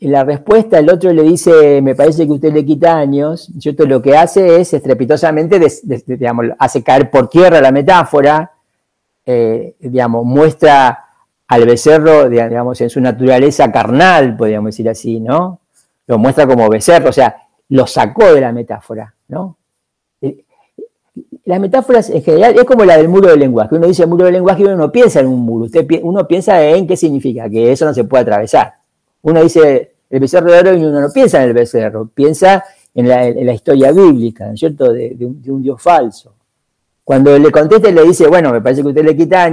[0.00, 3.86] la respuesta el otro le dice, me parece que usted le quita años, ¿cierto?
[3.86, 5.58] lo que hace es estrepitosamente,
[6.06, 8.52] digamos, hace caer por tierra la metáfora,
[9.24, 11.06] eh, digamos, muestra
[11.48, 15.60] al becerro, digamos, en su naturaleza carnal, podríamos decir así, ¿no?
[16.06, 17.34] Lo muestra como becerro, o sea,
[17.70, 19.56] lo sacó de la metáfora, ¿no?
[21.46, 23.76] Las metáforas en general es como la del muro del lenguaje.
[23.76, 26.60] Uno dice muro del lenguaje y uno no piensa en un muro, Usted, uno piensa
[26.60, 28.74] en qué significa, que eso no se puede atravesar.
[29.22, 33.08] Uno dice el becerro de oro y uno no piensa en el becerro, piensa en
[33.08, 36.34] la, historia bíblica, ¿no es cierto?, de, un, Dios falso.
[37.04, 39.48] Cuando le contesta y le dice, bueno, me parece que usted le quita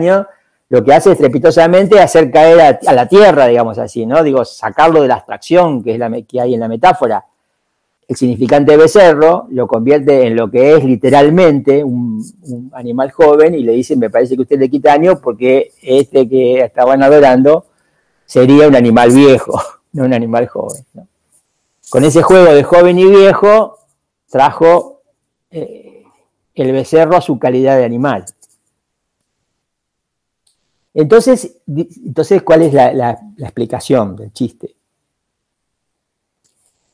[0.70, 4.24] lo que hace estrepitosamente hacer caer a, la tierra, digamos así, ¿no?
[4.24, 7.24] Digo, sacarlo de la abstracción que, es la, que hay en la metáfora.
[8.08, 12.22] El significante becerro lo convierte en lo que es literalmente un,
[12.74, 16.60] animal joven y le dice, me parece que usted le quita año porque este que
[16.60, 17.66] estaban adorando
[18.26, 19.60] sería un animal viejo,
[19.94, 20.84] no un animal joven.
[21.90, 23.78] Con ese juego de joven y viejo
[24.30, 25.02] trajo
[25.52, 26.04] eh,
[26.56, 28.26] el becerro a su calidad de animal.
[30.94, 34.76] Entonces, entonces ¿cuál es la, explicación del chiste?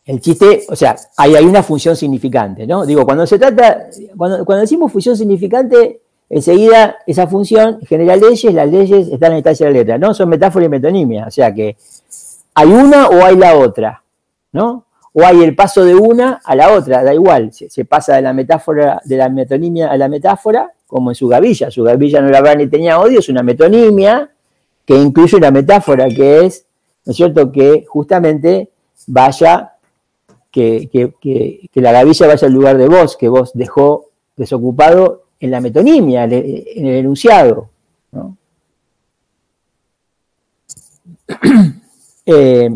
[0.09, 2.83] El chiste, o sea, hay, una función significante, ¿no?
[2.83, 9.07] Digo, cuando se trata, cuando, decimos función significante, enseguida esa función genera leyes, las leyes
[9.07, 10.15] están en el detalle de la letra, ¿no?
[10.15, 11.77] Son metáfora y metonimia, o sea que
[12.55, 14.03] hay una o hay la otra,
[14.51, 14.85] ¿no?
[15.13, 18.33] O hay el paso de una a la otra, da igual, se, pasa de la
[18.33, 21.69] metáfora, de la metonimia a la metáfora, como en su gavilla.
[21.69, 24.31] Su gavilla no la habrá ni tenía odio, es una metonimia
[24.85, 26.65] que incluye una metáfora que es,
[27.05, 28.71] ¿no es cierto?, que justamente
[29.05, 29.73] vaya,
[30.51, 35.61] que, que, la gavilla vaya al lugar de vos, que vos dejó desocupado en la
[35.61, 37.69] metonimia, en el enunciado.
[38.11, 38.37] ¿no?
[42.31, 42.69] Eh,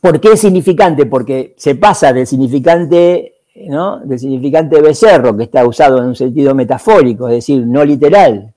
[0.00, 1.04] ¿Por qué es significante?
[1.06, 3.34] Porque se pasa del significante,
[3.66, 3.98] ¿no?
[3.98, 8.54] del significante becerro, que está usado en un sentido metafórico, es decir, no literal.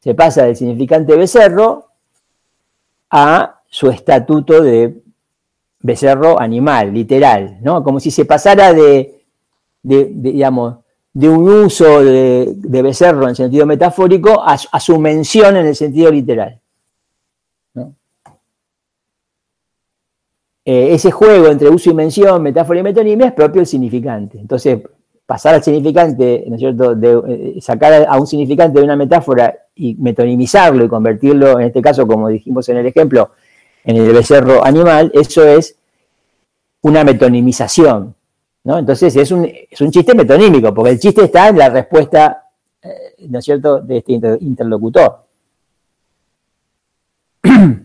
[0.00, 1.86] Se pasa del significante becerro
[3.10, 5.01] a su estatuto de
[5.82, 7.82] becerro animal, literal, ¿no?
[7.82, 9.24] Como si se pasara de,
[9.82, 10.76] digamos,
[11.12, 16.58] de un uso de, becerro en sentido metafórico a, su mención en el sentido literal.
[20.64, 24.38] Eh, ese juego entre uso y mención, metáfora y metonimia es propio del significante.
[24.38, 24.80] Entonces,
[25.26, 29.96] pasar al significante, ¿no es cierto?, eh, sacar a un significante de una metáfora y
[29.96, 33.32] metonimizarlo y convertirlo, en este caso, como dijimos en el ejemplo,
[33.84, 35.76] en el becerro animal, eso es
[36.82, 38.14] una metonimización.
[38.64, 38.78] ¿no?
[38.78, 42.48] Entonces es un, es un chiste metonímico, porque el chiste está en la respuesta,
[42.82, 45.24] eh, ¿no es cierto?, de este interlocutor.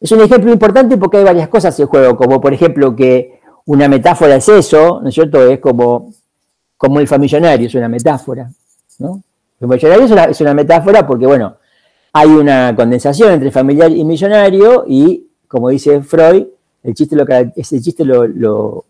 [0.00, 3.88] Es un ejemplo importante porque hay varias cosas en juego, como por ejemplo que una
[3.88, 5.42] metáfora es eso, ¿no es cierto?
[5.48, 6.12] Es como,
[6.76, 8.50] como el familionario, es una metáfora,
[8.98, 9.22] ¿no?
[9.58, 11.56] El familionario es una, metáfora porque, bueno,
[12.16, 16.46] hay una condensación entre familiar y millonario y, como dice Freud,
[16.84, 18.84] el chiste lo, ese chiste lo,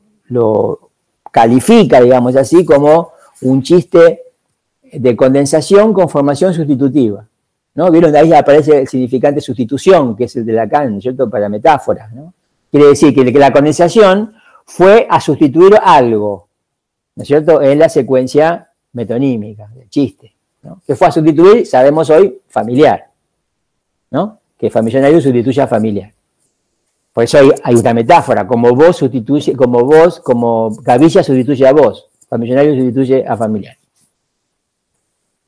[1.32, 4.20] califica, digamos así, como un chiste
[4.92, 7.26] de condensación con formación sustitutiva.
[7.74, 7.90] ¿no?
[7.90, 11.28] Vieron, ahí aparece el significante sustitución, que es el de Lacan, ¿cierto?
[11.30, 12.34] Para metáforas, ¿no?
[12.70, 14.34] Quiere decir que la condensación
[14.66, 16.48] fue a sustituir algo,
[17.16, 17.62] ¿no es cierto?
[17.62, 20.82] En la secuencia metonímica del chiste, ¿no?
[20.86, 23.13] Que fue a sustituir, sabemos hoy, familiar,
[24.58, 26.12] Que familiar sustituye a familiar.
[27.12, 32.66] Por eso hay, una metáfora, como vos sustituye, como vos, como sustituye a vos, familiar
[32.66, 33.76] sustituye a familiar.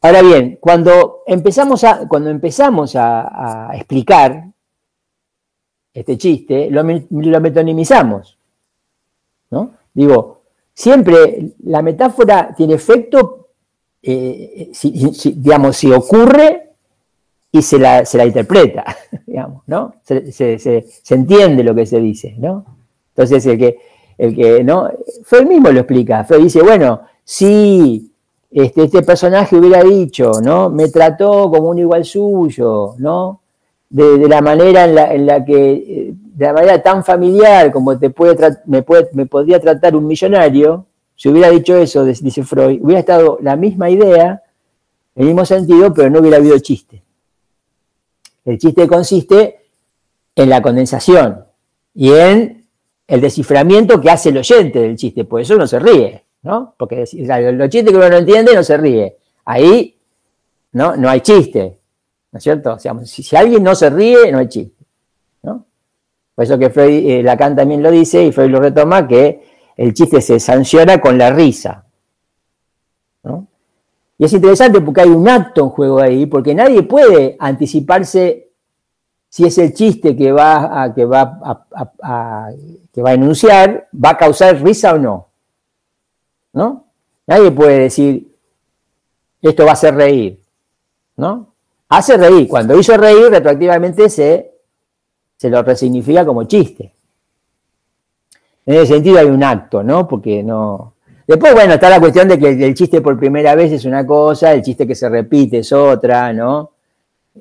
[0.00, 4.44] Ahora bien, cuando empezamos a, cuando empezamos a, explicar
[5.92, 8.38] este chiste, lo, metonimizamos.
[9.50, 9.72] ¿no?
[9.92, 13.48] Digo, siempre la metáfora tiene efecto,
[14.02, 14.70] eh,
[15.34, 16.65] digamos, si ocurre
[17.58, 18.84] y se la, interpreta,
[19.26, 19.94] digamos, ¿no?
[20.04, 22.64] Se, entiende lo que se dice, ¿no?
[23.14, 23.78] Entonces, el que,
[24.18, 24.90] el que, ¿no?
[25.24, 26.24] Fue mismo lo explica.
[26.24, 28.12] Fue dice, bueno, si
[28.50, 30.68] este, este, personaje hubiera dicho, ¿no?
[30.70, 33.40] Me trató como un igual suyo, ¿no?
[33.88, 38.36] De, la manera en la, que, eh, de la manera tan familiar como te puede
[38.66, 43.38] me, puede, me podría tratar un millonario, si hubiera dicho eso, dice Freud, hubiera estado
[43.40, 44.42] la misma idea,
[45.14, 47.05] en el mismo sentido, pero no hubiera habido chiste.
[48.46, 49.58] El chiste consiste
[50.34, 51.44] en la condensación
[51.94, 52.66] y en
[53.06, 56.26] el desciframiento que hace el oyente del chiste, por eso uno se ríe.
[56.46, 56.74] ¿no?
[56.78, 59.16] Porque los chistes que uno no entiende no se ríe.
[59.44, 59.96] Ahí
[60.72, 61.78] no, no hay chiste,
[62.30, 62.78] ¿no es cierto?
[63.04, 64.84] si, alguien no se ríe, no hay chiste,
[65.42, 65.64] ¿no?
[66.34, 69.42] Por eso que Freud, eh, Lacan también lo dice y Freud lo retoma, que
[69.76, 71.85] el chiste se sanciona con la risa,
[74.18, 78.48] Y es interesante porque hay un acto en juego ahí, porque nadie puede anticiparse
[79.28, 81.38] si es el chiste que va a, que va
[82.02, 82.50] a,
[82.92, 85.28] que va a enunciar va a causar risa o no.
[86.52, 86.84] ¿No?
[87.26, 88.34] Nadie puede decir
[89.42, 90.40] esto va a hacer reír.
[91.16, 91.52] ¿No?
[91.88, 92.48] Hace reír.
[92.48, 94.54] Cuando hizo reír, retroactivamente se,
[95.36, 96.92] se lo resignifica como chiste.
[98.64, 100.08] En ese sentido hay un acto, ¿no?
[100.08, 100.94] Porque no.
[101.26, 104.52] Después, bueno, está la cuestión de que el chiste por primera vez es una cosa,
[104.52, 106.70] el chiste que se repite es otra, ¿no?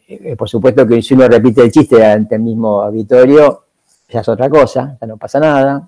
[0.08, 3.66] Eh, por supuesto que si uno repite el chiste ante el mismo auditorio,
[4.10, 5.88] ya es otra cosa, ya no pasa nada.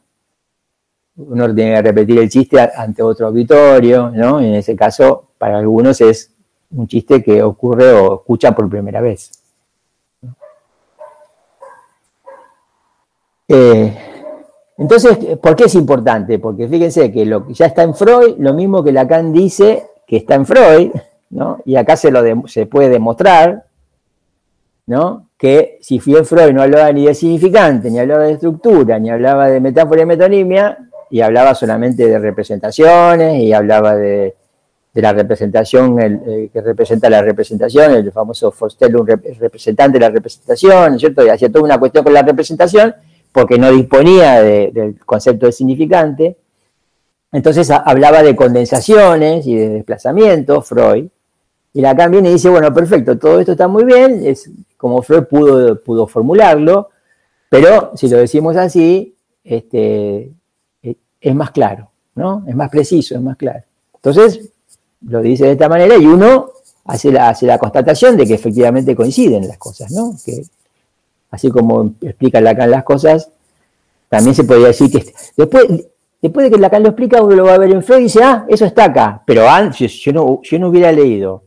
[1.18, 4.40] Uno tiene que repetir el chiste ante otro auditorio, ¿no?
[4.40, 6.32] en ese caso, para algunos es
[6.70, 9.32] un chiste que ocurre o escucha por primera vez.
[13.48, 14.07] Eh,
[14.78, 16.38] entonces, ¿por qué es importante?
[16.38, 20.36] Porque fíjense que lo ya está en Freud, lo mismo que Lacan dice que está
[20.36, 20.92] en Freud,
[21.32, 21.60] ¿no?
[21.66, 23.66] Y acá se, lo se puede demostrar,
[24.86, 25.30] ¿no?
[25.38, 29.60] Que si Freud no hablaba ni de significante, ni hablaba de estructura, ni hablaba de
[29.60, 30.78] metáfora y metonimia,
[31.10, 34.36] y hablaba solamente de representaciones, y hablaba de,
[34.94, 39.06] la representación el, que representa la representación, el famoso Forstellum,
[39.40, 41.26] representante de la representación, ¿cierto?
[41.26, 42.96] Y hacía toda una cuestión con la representación,
[43.32, 46.38] porque no disponía del concepto de significante.
[47.32, 51.08] Entonces hablaba de condensaciones y de desplazamientos, Freud.
[51.74, 55.26] Y Lacan viene y dice, bueno, perfecto, todo esto está muy bien, es como Freud
[55.26, 56.90] pudo, pudo formularlo,
[57.50, 60.32] pero si lo decimos así, este,
[60.82, 62.44] es más claro, ¿no?
[62.48, 63.64] Es más preciso, es más claro.
[63.96, 64.50] Entonces,
[65.02, 66.52] lo dice de esta manera y uno
[66.86, 70.16] hace la, hace la constatación de que efectivamente coinciden las cosas, ¿no?
[71.32, 73.32] Así como explica Lacan las cosas,
[74.10, 75.66] también se podría decir que después,
[76.22, 78.24] después de que Lacan lo explica, uno lo va a ver en Freud y dice,
[78.24, 81.44] ah, eso está acá, pero antes, yo no, yo no hubiera leído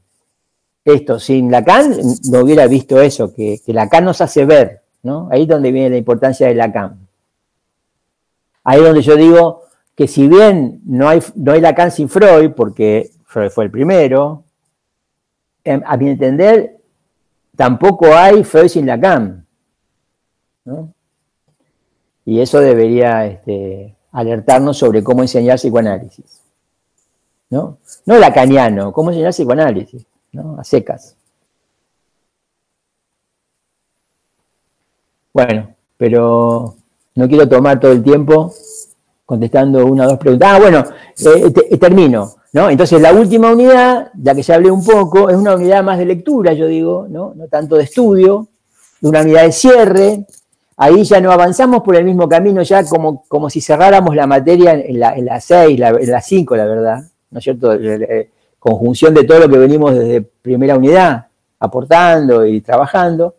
[0.84, 1.94] esto sin Lacan,
[2.30, 5.28] no hubiera visto eso, que, que Lacan nos hace ver, ¿no?
[5.30, 7.06] Ahí es donde viene la importancia de Lacan.
[8.64, 9.62] Ahí es donde yo digo
[9.94, 14.44] que si bien no hay, no hay Lacan sin Freud, porque Freud fue el primero,
[15.64, 16.78] em, a mi entender,
[17.56, 19.46] tampoco hay Freud sin Lacan.
[22.24, 26.42] Y eso debería este, alertarnos sobre cómo enseñar psicoanálisis.
[27.50, 27.78] ¿no?
[28.06, 30.56] No lacaniano, cómo enseñar psicoanálisis, ¿no?
[30.58, 31.16] A secas.
[35.32, 36.76] Bueno, pero
[37.14, 38.52] no quiero tomar todo el tiempo
[39.24, 40.48] contestando una o dos preguntas.
[40.52, 40.84] Ah, bueno,
[41.18, 42.34] eh, termino.
[42.52, 42.68] ¿no?
[42.68, 46.06] Entonces, la última unidad, ya que ya hablé un poco, es una unidad más de
[46.06, 47.32] lectura, yo digo, ¿no?
[47.36, 48.48] no tanto de estudio,
[49.02, 50.26] una unidad de cierre,
[50.80, 54.72] ahí ya no avanzamos por el mismo camino, ya como, como si cerráramos la materia
[54.72, 57.72] en la, en la 6, en la 5, la verdad, ¿no es cierto?
[58.58, 61.26] Conjunción de todo lo que venimos desde primera unidad,
[61.58, 63.34] aportando y trabajando.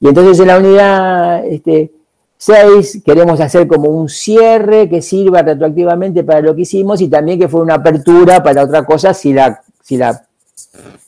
[0.00, 1.92] Y entonces en la unidad este,
[2.36, 7.38] 6 queremos hacer como un cierre que sirva retroactivamente para lo que hicimos y también
[7.38, 10.26] que fue una apertura para otra cosa si la, si la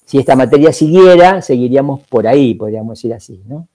[0.06, 3.66] si esta materia siguiera, seguiríamos por ahí, podríamos decir así, ¿no?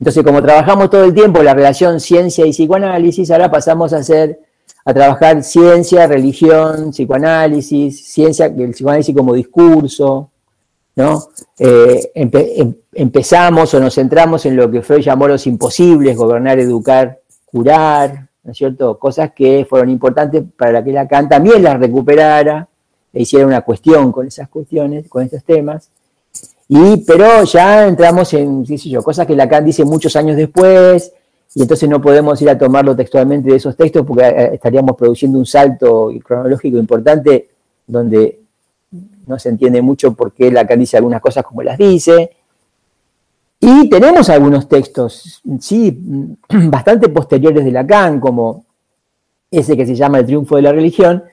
[0.00, 4.40] Entonces, como trabajamos todo el tiempo la relación ciencia y psicoanálisis, ahora pasamos a hacer,
[4.82, 10.30] a trabajar ciencia, religión, psicoanálisis, ciencia, el psicoanálisis como discurso,
[10.96, 11.22] ¿no?
[11.58, 17.20] Eh, em, empezamos o nos centramos en lo que Freud llamó los imposibles, gobernar, educar,
[17.44, 18.98] curar, ¿no es cierto?
[18.98, 22.66] Cosas que fueron importantes para que Lacan también las recuperara
[23.12, 25.90] e hiciera una cuestión con esas cuestiones, con estos temas.
[26.72, 28.64] Y, pero ya entramos en,
[29.02, 31.12] cosas que Lacan dice muchos años después,
[31.52, 35.36] y entonces no podemos ir a tomarlo textualmente de esos textos porque eh, estaríamos produciendo
[35.36, 37.48] un salto cronológico importante
[37.84, 38.42] donde
[39.26, 42.30] no se entiende mucho por qué Lacan dice algunas cosas como las dice.
[43.58, 45.98] Y tenemos algunos textos, sí,
[46.48, 48.64] bastante posteriores de Lacan, como
[49.50, 51.24] ese que se llama El triunfo de la religión,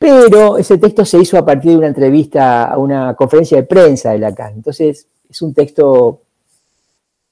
[0.00, 4.12] pero ese texto se hizo a partir de una entrevista a una conferencia de prensa
[4.12, 4.54] de Lacan.
[4.54, 6.22] Entonces, es un texto,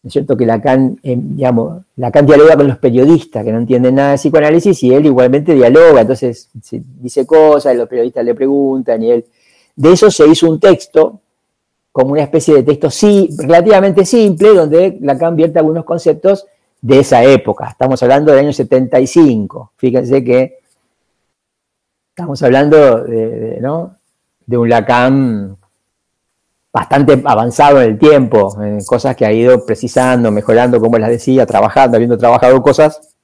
[0.02, 3.94] ¿no es cierto?, que Lacan, eh, digamos, Lacan dialoga con los periodistas que no entienden
[3.94, 6.50] nada de psicoanálisis y él igualmente dialoga, entonces
[7.00, 9.24] dice cosas, los periodistas le preguntan y él...
[9.74, 11.20] De eso se hizo un texto,
[11.90, 16.44] como una especie de texto sí, relativamente simple, donde Lacan vierte algunos conceptos
[16.82, 17.68] de esa época.
[17.70, 19.72] Estamos hablando del año 75.
[19.78, 20.58] Fíjense que
[22.18, 25.56] Estamos hablando de, un Lacan
[26.72, 31.46] bastante avanzado en el tiempo, en cosas que ha ido precisando, mejorando, como les decía,
[31.46, 33.14] trabajando, habiendo trabajado cosas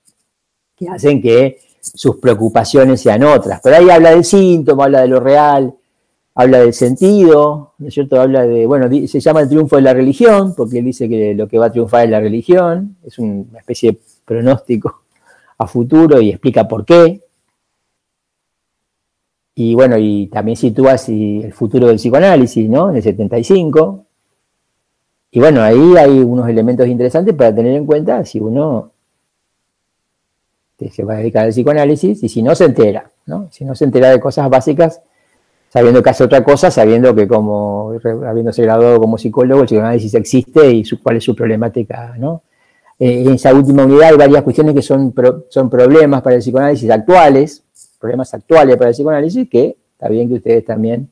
[0.76, 3.59] que hacen que sus preocupaciones sean otras.
[3.64, 5.74] Pero ahí habla del síntoma, habla de lo real,
[6.36, 8.20] habla del sentido, ¿no es cierto?
[8.20, 11.49] Habla de, bueno, se llama el triunfo de la religión, porque él dice que lo
[11.49, 15.03] que va a triunfar es la religión, es una especie de pronóstico
[15.59, 17.24] a futuro y explica por qué.
[19.55, 22.91] Y bueno, y también sitúa el futuro del psicoanálisis, ¿no?
[22.91, 24.05] En el 75.
[25.31, 28.93] Y bueno, ahí hay unos elementos interesantes para tener en cuenta si uno
[30.91, 33.49] se va a dedicar al psicoanálisis y si no se entera, ¿no?
[33.51, 35.01] Si no se entera de cosas básicas,
[35.71, 37.93] sabiendo que hace otra cosa, sabiendo que como,
[38.27, 42.43] habiéndose graduado como psicólogo, el psicoanálisis existe y cuál es su problemática, ¿no?
[42.99, 45.13] Eh, en esa última unidad hay varias cuestiones que son,
[45.49, 47.64] son problemas para el psicoanálisis actuales,
[48.05, 51.09] problemas actuales para el psicoanálisis, que está bien que ustedes también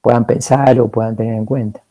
[0.00, 1.82] puedan pensar o puedan tener en cuenta.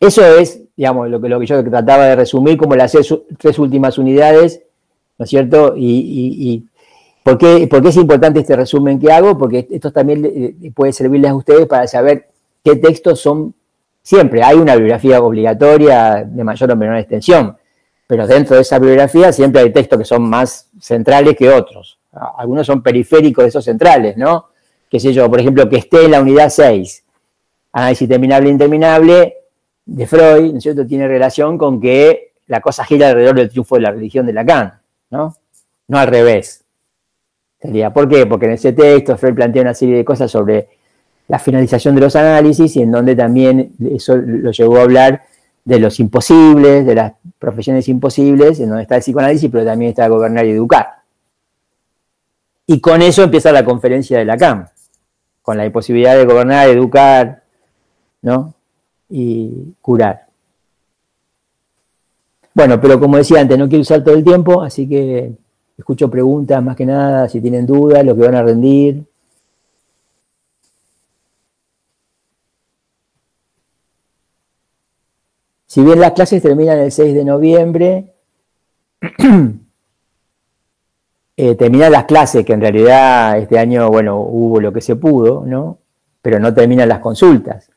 [0.00, 2.96] Eso es, digamos, lo que, lo que yo trataba de resumir como las
[3.38, 4.62] tres últimas unidades,
[5.18, 5.74] ¿no es cierto?
[5.76, 6.64] Y,
[7.22, 9.38] ¿por, qué, ¿por, qué, es importante este resumen que hago?
[9.38, 12.26] Porque esto también puede servirles a ustedes para saber
[12.64, 13.54] qué textos son
[14.08, 17.58] Siempre hay una bibliografía obligatoria de mayor o menor extensión,
[18.06, 21.97] pero dentro de esa bibliografía siempre hay textos que son más centrales que otros.
[22.12, 24.46] Algunos son periféricos de esos centrales, ¿no?
[24.90, 27.04] Qué sé yo, por ejemplo, que esté en la unidad 6,
[27.72, 29.36] análisis terminable e interminable
[29.84, 33.76] de Freud, ¿no es cierto?, tiene relación con que la cosa gira alrededor del triunfo
[33.76, 34.80] de la religión de Lacan,
[35.10, 35.36] ¿no?
[35.88, 36.64] No al revés.
[37.60, 38.24] Sería, ¿por qué?
[38.26, 40.68] Porque en ese texto Freud plantea una serie de cosas sobre
[41.28, 45.22] la finalización de los análisis y en donde también eso lo llevó a hablar
[45.64, 50.08] de los imposibles, de las profesiones imposibles, en donde está el psicoanálisis, pero también está
[50.08, 50.97] gobernar y educar.
[52.70, 54.68] Y con eso empieza la conferencia de Lacan,
[55.40, 57.42] con la imposibilidad de gobernar, educar,
[58.20, 58.52] ¿no?
[59.08, 60.26] Y curar.
[62.52, 65.32] Bueno, pero como decía antes, no quiero usar todo el tiempo, así que
[65.78, 69.02] escucho preguntas más que nada, si tienen dudas, lo que van a rendir.
[75.66, 78.12] Si bien las clases terminan el 6 de noviembre,
[81.40, 85.44] eh, terminan las clases, que en realidad este año, bueno, hubo lo que se pudo,
[85.46, 85.78] ¿no?
[86.20, 87.70] Pero no terminan las consultas.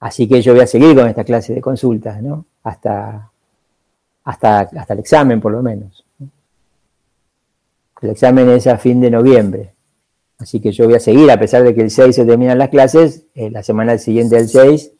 [0.00, 2.44] Así que yo voy a seguir con esta clase de consultas, ¿no?
[2.64, 3.30] Hasta,
[4.24, 6.04] hasta, hasta el examen, por lo menos.
[8.00, 9.72] El examen es a fin de noviembre.
[10.38, 12.70] Así que yo voy a seguir, a pesar de que el 6 se terminan las
[12.70, 14.90] clases, eh, la semana siguiente del 6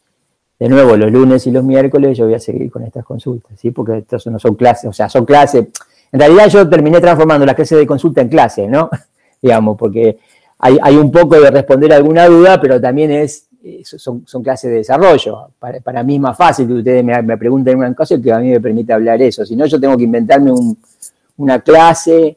[0.61, 3.73] de nuevo, los lunes y los miércoles yo voy a seguir con estas consultas, ¿sí?
[3.73, 5.67] Porque estas no son clases, o sea, son clases.
[6.13, 8.91] En realidad yo terminé transformando las clases de consulta en clases, ¿no?
[9.43, 10.19] Digamos, porque
[10.59, 13.49] hay, un poco de responder alguna duda, pero también es,
[13.85, 15.49] son, clases de desarrollo.
[15.59, 18.51] Para, mí es más fácil que ustedes me, pregunten una cosa y que a mí
[18.51, 19.45] me permite hablar eso.
[19.45, 20.53] Si no, yo tengo que inventarme
[21.37, 22.37] una clase,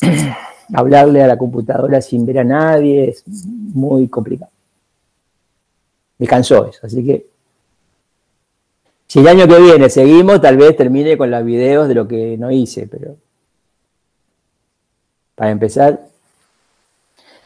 [0.74, 4.52] hablarle a la computadora sin ver a nadie, es muy complicado
[6.18, 6.80] me cansó eso.
[6.86, 7.26] Así que
[9.06, 12.36] si el año que viene seguimos, tal vez termine con los videos de lo que
[12.38, 13.16] no hice, pero
[15.34, 16.00] para empezar.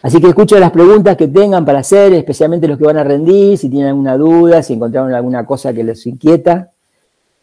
[0.02, 3.58] Así que escucho las preguntas que tengan para hacer, especialmente los que van a rendir,
[3.58, 6.70] si tienen alguna duda, si encontraron alguna cosa que les inquieta,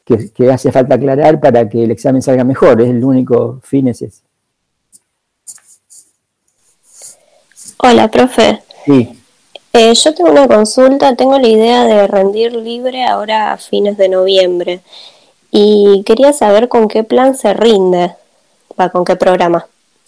[0.03, 2.82] que, que hace falta aclarar para que el examen salga mejor.
[2.82, 4.22] Es el único fin es ese.
[7.78, 8.63] Hola, profe.
[8.86, 9.16] Sí.
[9.78, 14.09] Eh, yo tengo una consulta, tengo la idea de rendir libre ahora a fines de
[14.09, 14.80] noviembre
[15.51, 18.15] y quería saber con qué plan se rinde,
[18.80, 19.67] va, con qué programa.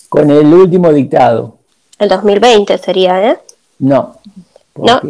[0.09, 1.57] Con el último dictado.
[1.99, 3.37] El 2020 sería, ¿eh?
[3.77, 4.15] No.
[4.75, 5.01] ¿No?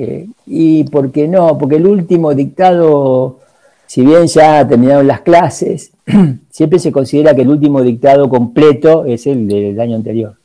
[0.46, 3.40] Y por qué no, porque el último dictado,
[3.88, 5.92] si bien ya terminaron las clases,
[6.52, 10.36] siempre se considera que el último dictado completo es el del año anterior.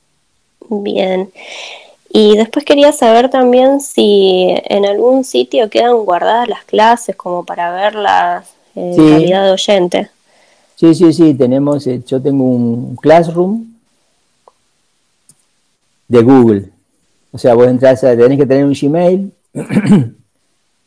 [0.69, 1.31] Bien.
[2.17, 7.73] Y después quería saber también si en algún sitio quedan guardadas las clases como para
[7.73, 10.11] verlas en calidad de oyente.
[10.77, 13.65] Sí, sí, sí, tenemos, eh, yo tengo un Classroom
[16.07, 16.69] de Google.
[17.33, 19.33] O sea, vos entras a, tenés que tener un Gmail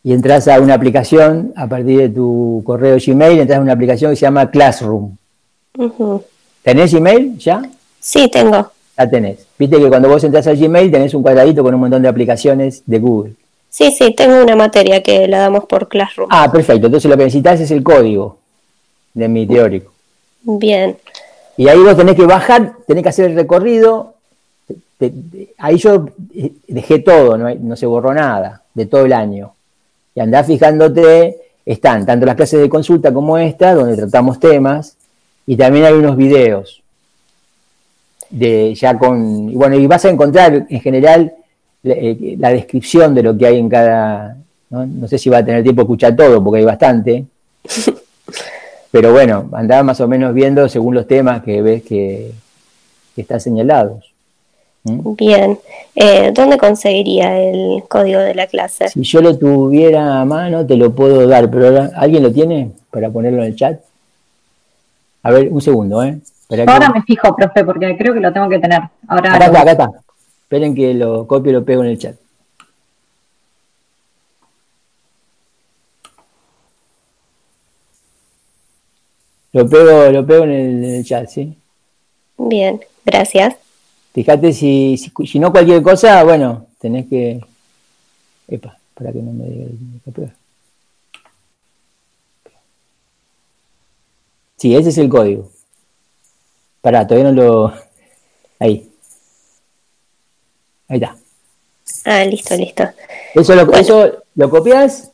[0.06, 4.12] y entras a una aplicación a partir de tu correo Gmail, entras a una aplicación
[4.12, 5.18] que se llama Classroom.
[6.64, 7.64] ¿Tenés Gmail ya?
[8.00, 9.46] Sí, tengo la tenés.
[9.58, 12.82] Viste que cuando vos entras al Gmail tenés un cuadradito con un montón de aplicaciones
[12.86, 13.34] de Google.
[13.70, 16.30] Sí, sí, tengo una materia que la damos por Classroom.
[16.32, 16.88] Ah, perfecto.
[16.88, 18.40] Entonces lo que necesitas es el código
[19.14, 19.92] de mi teórico.
[20.42, 20.98] Bien.
[21.58, 24.16] Y ahí vos tenés que bajar, tenés que hacer el recorrido.
[25.60, 29.54] ahí yo eh, dejé todo, no, no se borró nada de todo el año.
[30.16, 34.98] Y andás fijándote, están tanto las clases de consulta como esta, donde tratamos temas,
[35.46, 36.82] y también hay unos videos
[38.30, 41.34] de ya con, y bueno, y vas a encontrar en general
[41.84, 44.38] eh, la, descripción de lo que hay en cada,
[44.70, 45.08] ¿no?
[45.08, 47.26] sé si va a tener tiempo de escuchar todo, porque hay bastante,
[48.92, 52.32] pero bueno, andaba más o menos viendo según los temas que ves que,
[53.16, 54.14] están señalados.
[54.84, 55.16] ¿Mm?
[55.16, 55.60] Bien,
[55.96, 58.90] eh, ¿dónde conseguiría el código de la clase?
[58.90, 63.10] Si yo lo tuviera a mano, te lo puedo dar, pero ¿alguien lo tiene para
[63.10, 63.80] ponerlo en el chat?
[65.24, 66.20] A ver, un segundo, ¿eh?
[66.50, 68.82] Ahora me fijo, profe, porque creo que lo tengo que tener.
[69.08, 69.92] Ahora acá está, acá está.
[70.44, 72.16] Esperen que lo copio y lo pego en el chat.
[79.52, 81.58] Lo pego, lo pego en el, chat, ¿sí?
[82.38, 83.56] Bien, gracias.
[84.14, 87.42] Fíjate si, si, no cualquier cosa, bueno, tenés que.
[88.48, 90.32] Epa, para que no me diga el
[94.56, 95.57] Sí, ese es el código.
[96.88, 97.74] Pará, todavía no lo.
[98.60, 98.90] Ahí.
[100.88, 101.18] Ahí está.
[102.06, 102.84] Ah, listo, listo.
[103.36, 105.12] Eso lo, eso lo copias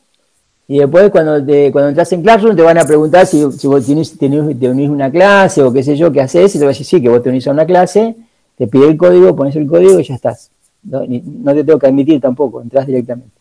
[0.68, 3.84] y después cuando te, cuando entras en Classroom te van a preguntar si, si vos
[3.84, 4.28] tenés, te
[4.68, 7.02] unís una clase o qué sé yo, qué haces, y te vas a decir sí,
[7.02, 8.14] que vos te unís a una clase,
[8.56, 10.52] te pide el código, pones el código y ya estás.
[10.84, 13.34] No, te tengo que admitir tampoco, entras directamente.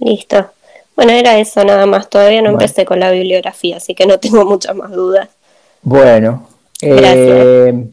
[0.00, 0.50] Listo.
[0.96, 2.10] Bueno, era eso nada más.
[2.10, 5.28] Todavía no empecé con la bibliografía, así que no tengo muchas más dudas.
[5.82, 6.51] Bueno.
[6.82, 7.88] Eh,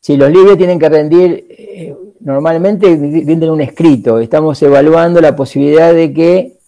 [0.00, 4.20] si los libros tienen que rendir, eh, normalmente rinden un escrito.
[4.20, 6.58] Estamos evaluando la posibilidad de que,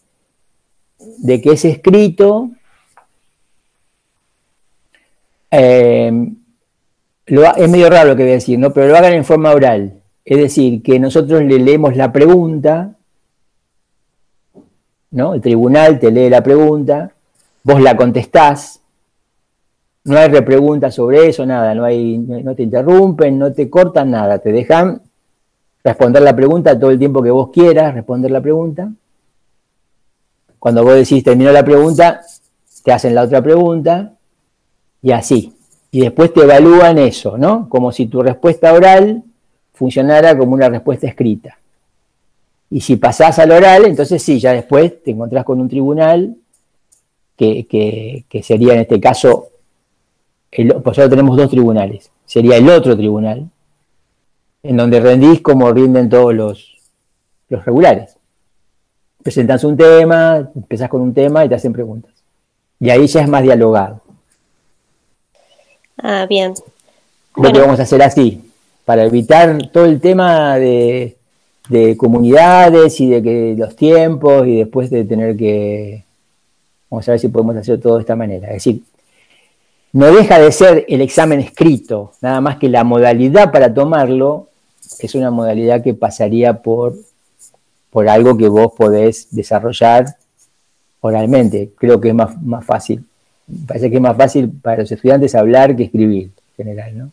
[1.19, 2.51] de que ese escrito
[5.51, 6.11] eh,
[7.27, 8.73] es medio raro lo que voy a decir, ¿no?
[8.73, 10.01] pero lo hagan en forma oral.
[10.25, 12.99] Es decir, que nosotros le leemos la pregunta
[15.11, 15.35] ¿no?
[15.35, 17.13] El tribunal te lee la pregunta,
[17.63, 18.81] vos la contestás,
[20.09, 24.39] no hay repregunta sobre eso, nada, no, hay, no te interrumpen, no te cortan nada,
[24.39, 25.03] te dejan
[25.85, 28.91] responder la pregunta todo el tiempo que vos quieras, responder la pregunta.
[30.59, 32.21] Cuando vos decís terminó la pregunta,
[32.83, 34.15] te hacen la otra pregunta
[35.03, 35.55] y así.
[35.91, 37.69] Y después te evalúan eso, ¿no?
[37.69, 39.23] Como si tu respuesta oral
[39.73, 41.59] funcionara como una respuesta escrita.
[42.71, 46.37] Y si pasás al oral, entonces sí, ya después te encontrás con un tribunal
[47.37, 49.49] que, sería en este caso,
[50.53, 53.49] el, pues ahora tenemos dos tribunales, sería el otro tribunal,
[54.63, 56.77] en donde rendís como rinden todos los,
[57.49, 58.17] los regulares.
[59.23, 62.13] Presentás un tema, empezás con un tema y te hacen preguntas.
[62.81, 64.01] Y ahí ya es más dialogado.
[65.99, 66.55] Ah, bien.
[67.37, 68.53] Lo que vamos a hacer así,
[68.85, 71.17] para evitar todo el tema de,
[71.69, 76.05] de comunidades y de que los tiempos y después de tener que,
[76.91, 78.49] vamos a ver si podemos hacer todo de esta manera.
[78.49, 78.83] Es decir,
[79.93, 84.49] no deja de ser el examen escrito, nada más que la modalidad para tomarlo
[84.99, 86.95] es una modalidad que pasaría por,
[87.91, 90.07] por algo que vos podés desarrollar
[91.01, 91.71] oralmente.
[91.77, 93.05] Creo que es más, más fácil.
[93.67, 97.11] parece que es más fácil para los estudiantes hablar que escribir en general, ¿no?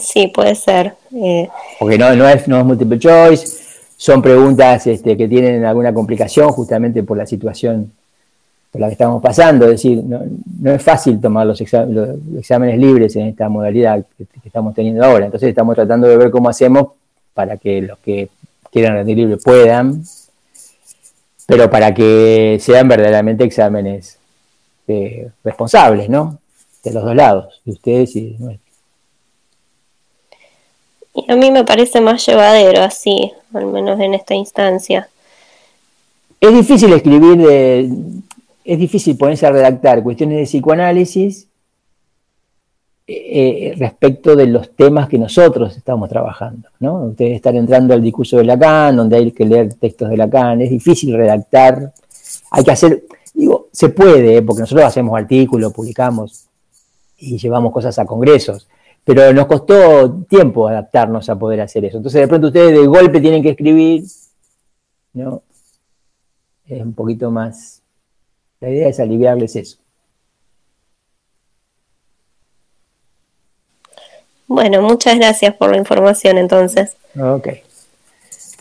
[0.00, 0.94] Sí, puede ser.
[1.14, 1.48] Eh.
[1.78, 3.64] Porque no, no, es, no es multiple choice,
[3.96, 7.92] son preguntas este, que tienen alguna complicación justamente por la situación
[8.74, 9.66] por la que estamos pasando.
[9.66, 15.04] Es decir, no, es fácil tomar los, exámenes libres en esta modalidad que, estamos teniendo
[15.04, 15.26] ahora.
[15.26, 16.88] Entonces estamos tratando de ver cómo hacemos
[17.34, 18.30] para que los que
[18.72, 20.02] quieran rendir libre puedan,
[21.46, 24.18] pero para que sean verdaderamente exámenes
[24.88, 26.40] eh, responsables, ¿no?
[26.82, 28.58] De los dos lados, de ustedes y de nosotros.
[31.14, 35.08] Y a mí me parece más llevadero así, al menos en esta instancia.
[36.40, 37.88] Es difícil escribir, de,
[38.64, 41.48] es difícil ponerse a redactar cuestiones de psicoanálisis
[43.06, 46.70] eh, eh, respecto de los temas que nosotros estamos trabajando.
[46.80, 47.04] ¿no?
[47.08, 50.70] Ustedes están entrando al discurso de Lacan, donde hay que leer textos de Lacan, es
[50.70, 51.92] difícil redactar,
[52.50, 53.04] hay que hacer,
[53.34, 56.46] digo, se puede, porque nosotros hacemos artículos, publicamos
[57.18, 58.66] y llevamos cosas a congresos,
[59.04, 61.98] pero nos costó tiempo adaptarnos a poder hacer eso.
[61.98, 64.04] Entonces de pronto ustedes de golpe tienen que escribir,
[65.12, 65.42] ¿no?
[66.66, 67.82] Es un poquito más,
[68.64, 69.78] la idea es aliviarles eso.
[74.46, 76.96] Bueno, muchas gracias por la información entonces.
[77.18, 77.48] Ok.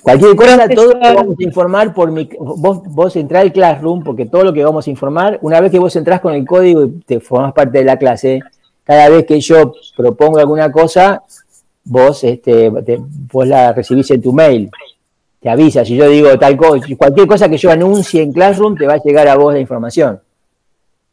[0.01, 4.04] Cualquier cosa, todo lo que vamos a informar por mi, vos, vos entrá al Classroom,
[4.04, 6.84] porque todo lo que vamos a informar, una vez que vos entrás con el código
[6.84, 8.41] y te formas parte de la clase,
[8.84, 11.24] cada vez que yo propongo alguna cosa,
[11.86, 14.70] vos, este, vos la recibís en tu mail.
[15.43, 18.87] Te avisa, si yo digo tal cosa, cualquier cosa que yo anuncie en Classroom, te
[18.87, 20.21] va a llegar a vos la información.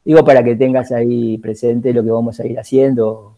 [0.05, 3.35] Digo para que tengas ahí presente lo que vamos a ir haciendo.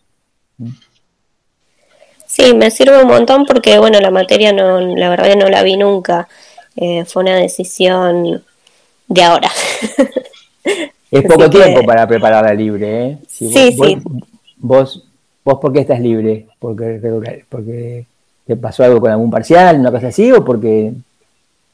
[2.27, 5.63] Sí, me sirve un montón porque, bueno, la materia no, la verdad que no la
[5.63, 6.29] vi nunca.
[6.77, 8.45] Eh, fue una decisión
[9.09, 9.51] de ahora.
[11.11, 13.19] Es poco tiempo para preparar la libre, ¿eh?
[13.29, 13.99] sí, sí.
[14.57, 15.07] Vos,
[15.45, 16.47] vos, ¿por qué estás libre?
[16.59, 18.07] ¿Porque, porque
[18.55, 20.93] te pasó algo con algún parcial, una cosa así, o porque...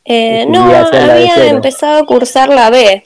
[0.05, 3.05] Eh, no, había empezado a cursar la B.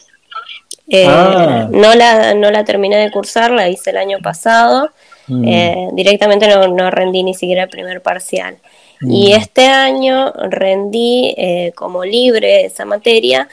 [0.89, 1.69] Eh, ah.
[1.71, 4.91] no, la, no la terminé de cursar, la hice el año pasado.
[5.27, 5.45] Mm.
[5.49, 8.57] Eh, directamente no, no, rendí ni siquiera el primer parcial.
[9.01, 9.37] Y mm.
[9.37, 11.35] este año rendí
[11.75, 13.49] como libre esa materia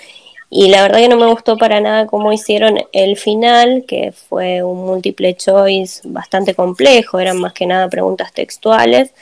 [0.51, 4.63] y la verdad que no me gustó para nada cómo hicieron el final, que fue
[4.63, 9.13] un multiple choice bastante complejo, eran más que nada preguntas textuales.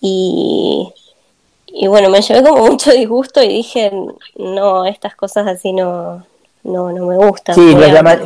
[0.00, 0.92] Y,
[1.66, 3.90] y bueno, me llevé como mucho disgusto y dije,
[4.36, 6.24] no, estas cosas así no,
[6.64, 7.54] no, no me gustan.
[7.54, 7.74] Sí,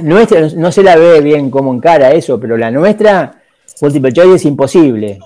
[0.02, 3.42] nuestra, no se la ve bien como encara eso, pero la nuestra,
[3.80, 5.18] multiple choice, es imposible.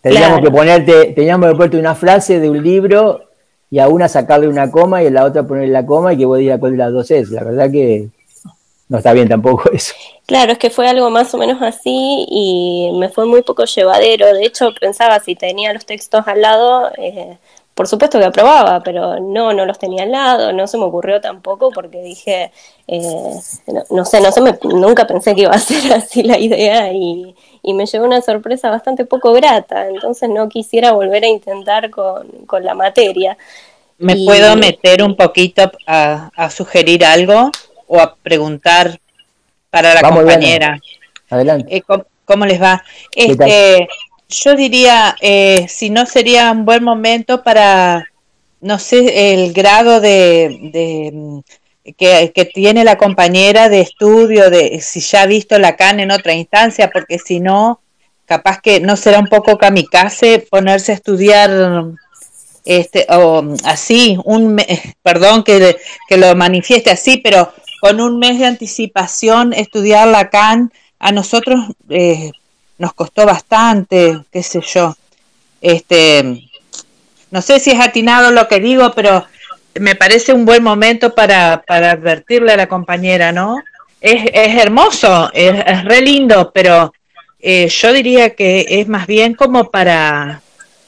[0.00, 3.22] Teníamos que ponerte, teníamos que ponerte una frase de un libro
[3.70, 6.24] y a una sacarle una coma y a la otra ponerle la coma y que
[6.24, 7.30] vos digas cuál de las dos es.
[7.30, 8.08] La verdad que
[8.88, 9.94] no está bien tampoco eso.
[10.26, 14.32] Claro, es que fue algo más o menos así y me fue muy poco llevadero.
[14.34, 17.38] De hecho, pensaba si tenía los textos al lado, eh,
[17.74, 21.20] por supuesto que aprobaba, pero no, no los tenía al lado, no se me ocurrió
[21.20, 22.50] tampoco porque dije,
[22.88, 23.00] eh,
[23.90, 27.74] no, sé, no sé, nunca pensé que iba a ser así la idea y, y
[27.74, 32.64] me llevó una sorpresa bastante poco grata, entonces no quisiera volver a intentar con, con
[32.64, 33.38] la materia.
[33.98, 37.50] ¿Me puedo meter un poquito a, a, sugerir algo
[37.88, 39.00] o a preguntar
[39.70, 40.78] para la compañera?
[41.28, 41.76] Adelante.
[41.76, 41.82] Eh,
[42.24, 42.82] ¿cómo, les va?
[43.14, 43.88] Este,
[44.28, 48.06] yo diría, eh, si no sería un buen momento para,
[48.60, 51.42] no sé, el grado de
[51.96, 56.90] que, tiene la compañera de estudio, de si ya ha visto Lacan en otra instancia,
[56.90, 57.80] porque si no,
[58.26, 61.50] capaz que no será un poco kamikaze ponerse a estudiar
[62.64, 64.60] este o así, un
[65.02, 65.76] perdón que,
[66.08, 72.32] que lo manifieste así, pero con un mes de anticipación estudiar Lacan a nosotros eh,
[72.78, 74.96] nos costó bastante, qué sé yo.
[75.60, 76.48] Este,
[77.30, 79.24] no sé si es atinado lo que digo, pero
[79.74, 83.62] me parece un buen momento para, para advertirle a la compañera, ¿no?
[84.00, 86.92] Es, es hermoso, es, es, re lindo, pero
[87.40, 90.40] eh, yo diría que es más bien como para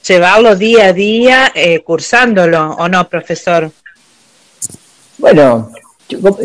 [0.06, 3.70] llevarlo día a día eh, cursándolo, ¿o no, profesor?
[5.18, 5.70] Bueno,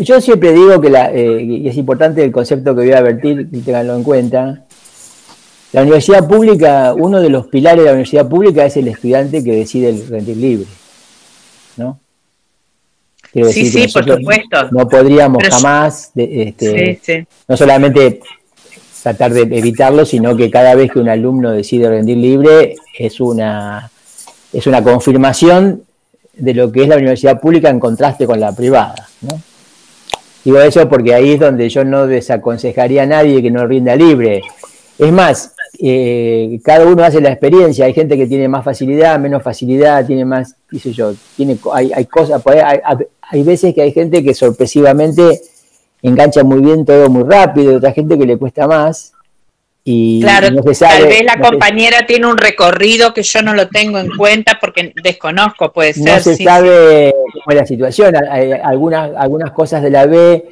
[0.00, 3.48] yo, siempre digo que la, eh, y es importante el concepto que voy a advertir,
[3.52, 4.64] y tenganlo en cuenta.
[5.72, 9.52] La universidad pública, uno de los pilares de la universidad pública es el estudiante que
[9.52, 10.66] decide el rendir libre.
[11.76, 11.98] ¿no?
[13.32, 14.68] sí, sí, por supuesto.
[14.70, 18.20] No podríamos jamás, este, no solamente
[19.02, 23.90] tratar de evitarlo, sino que cada vez que un alumno decide rendir libre es una,
[24.52, 25.82] es una confirmación
[26.34, 29.08] de lo que es la universidad pública en contraste con la privada.
[29.20, 29.40] ¿no?
[30.46, 34.42] Digo eso porque ahí es donde yo no desaconsejaría a nadie que no rinda libre.
[34.96, 39.42] Es más, eh, cada uno hace la experiencia, hay gente que tiene más facilidad, menos
[39.42, 42.78] facilidad, tiene más, qué sé yo, tiene, hay, hay cosas, hay,
[43.22, 45.40] hay veces que hay gente que sorpresivamente
[46.00, 49.14] engancha muy bien todo muy rápido, otra gente que le cuesta más.
[49.88, 54.08] Y claro, tal vez la compañera tiene un recorrido que yo no lo tengo en
[54.16, 56.12] cuenta porque desconozco, puede ser.
[56.12, 58.16] No se sabe cómo es la situación.
[58.16, 60.44] Algunas, algunas cosas de la B,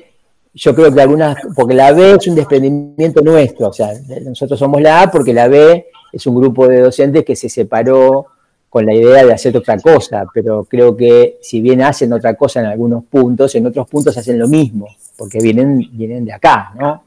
[0.55, 3.91] yo creo que algunas, porque la B es un desprendimiento nuestro, o sea,
[4.23, 8.27] nosotros somos la A porque la B es un grupo de docentes que se separó
[8.71, 12.61] con la idea de hacer otra cosa, pero creo que si bien hacen otra cosa
[12.61, 17.03] en algunos puntos, en otros puntos hacen lo mismo, porque vienen, vienen de acá, ¿no?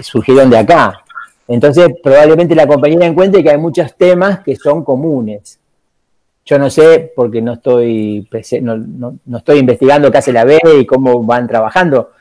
[0.00, 0.99] Surgieron de acá.
[1.50, 5.58] Entonces, probablemente la compañera encuentre que hay muchos temas que son comunes.
[6.44, 8.28] Yo no sé, porque no estoy,
[8.62, 12.12] no, no estoy investigando qué hace la B y cómo van trabajando,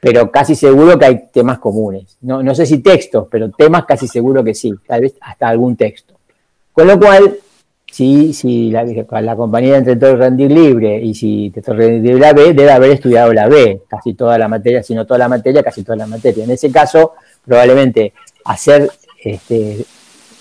[0.00, 2.16] pero casi seguro que hay temas comunes.
[2.22, 5.76] No, no sé si textos, pero temas casi seguro que sí, tal vez hasta algún
[5.76, 6.14] texto.
[6.72, 7.36] Con lo cual,
[7.88, 12.72] si, si la, la compañía intentó rendir libre y si intentó rendir la B, debe
[12.72, 15.98] haber estudiado la B, casi toda la materia, si no toda la materia, casi toda
[15.98, 16.42] la materia.
[16.42, 17.12] En ese caso,
[17.44, 18.12] probablemente
[18.44, 18.90] hacer,
[19.22, 19.84] este,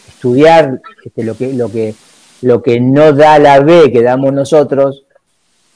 [0.07, 1.95] estudiar este, lo, que, lo, que,
[2.41, 5.03] lo que no da la B que damos nosotros,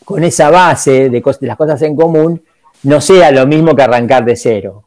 [0.03, 2.41] con esa base de, de las cosas en común,
[2.83, 4.85] no sea lo mismo que arrancar de cero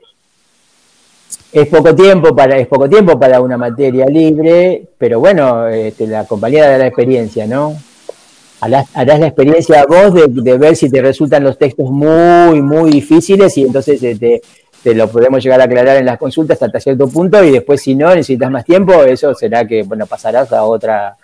[1.52, 6.24] es poco tiempo para es poco tiempo para una materia libre, pero bueno, este, la
[6.26, 7.74] compañía da la experiencia, ¿no?
[8.60, 13.62] Harás, la experiencia vos de, ver si te resultan los textos muy, muy difíciles y
[13.62, 14.42] entonces este,
[14.88, 17.94] te lo podemos llegar a aclarar en las consultas hasta cierto punto y después si
[17.94, 21.14] no necesitas más tiempo, eso será que, bueno, pasarás a otra,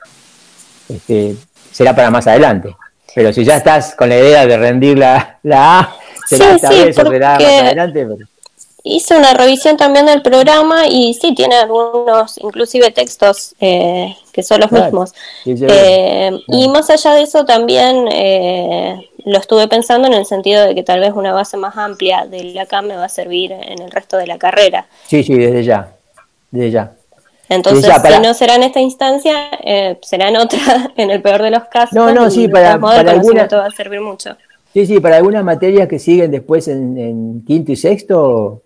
[0.86, 1.34] este,
[1.72, 2.76] será para más adelante.
[3.14, 5.96] Pero si ya estás con la idea de rendir la, A,
[6.26, 8.06] será esta vez o será más adelante.
[8.82, 14.60] Hice una revisión también del programa y sí, tiene algunos, inclusive textos eh, que son
[14.60, 15.14] los mismos.
[15.46, 20.74] Eh, y más allá de eso también eh, lo estuve pensando en el sentido de
[20.74, 23.80] que tal vez una base más amplia de la CAM me va a servir en
[23.80, 24.86] el resto de la carrera.
[25.06, 25.92] Sí, sí, desde ya,
[26.50, 26.92] desde ya.
[27.48, 29.50] Entonces, si no será en esta instancia,
[30.02, 31.92] será en otra, en el peor de los casos.
[31.92, 33.46] No, no, sí, para, para alguna...
[33.46, 34.36] va a servir mucho.
[34.72, 38.62] Sí, sí, para algunas materias que siguen después en, en quinto y sexto,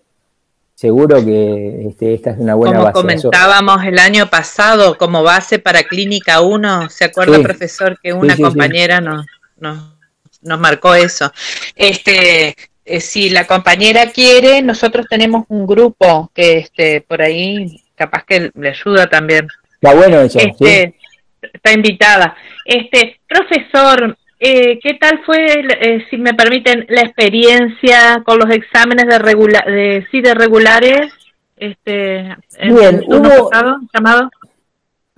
[0.73, 2.93] seguro que este, esta es una buena como base.
[2.93, 8.35] Como comentábamos el año pasado, como base para Clínica 1, ¿se acuerda, profesor, que una
[8.37, 9.25] compañera Nos,
[9.59, 9.98] nos,
[10.41, 11.31] marcó eso?
[11.75, 18.23] Este, eh, si la compañera quiere, nosotros tenemos un grupo que este, por ahí capaz
[18.25, 19.47] que le ayuda también.
[19.73, 20.39] Está bueno eso.
[20.39, 20.95] Este,
[21.41, 22.35] Está invitada.
[22.65, 29.05] Este, profesor, eh, ¿Qué tal fue, eh, si me permiten, la experiencia con los exámenes
[29.05, 31.11] de, regula de sí de regulares?
[31.57, 33.51] Este, Bien, hubo,
[33.93, 34.31] llamado.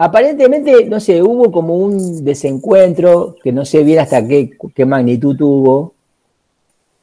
[0.04, 5.38] Aparentemente, no sé, hubo como un desencuentro que no sé bien hasta qué, qué magnitud
[5.38, 5.94] tuvo,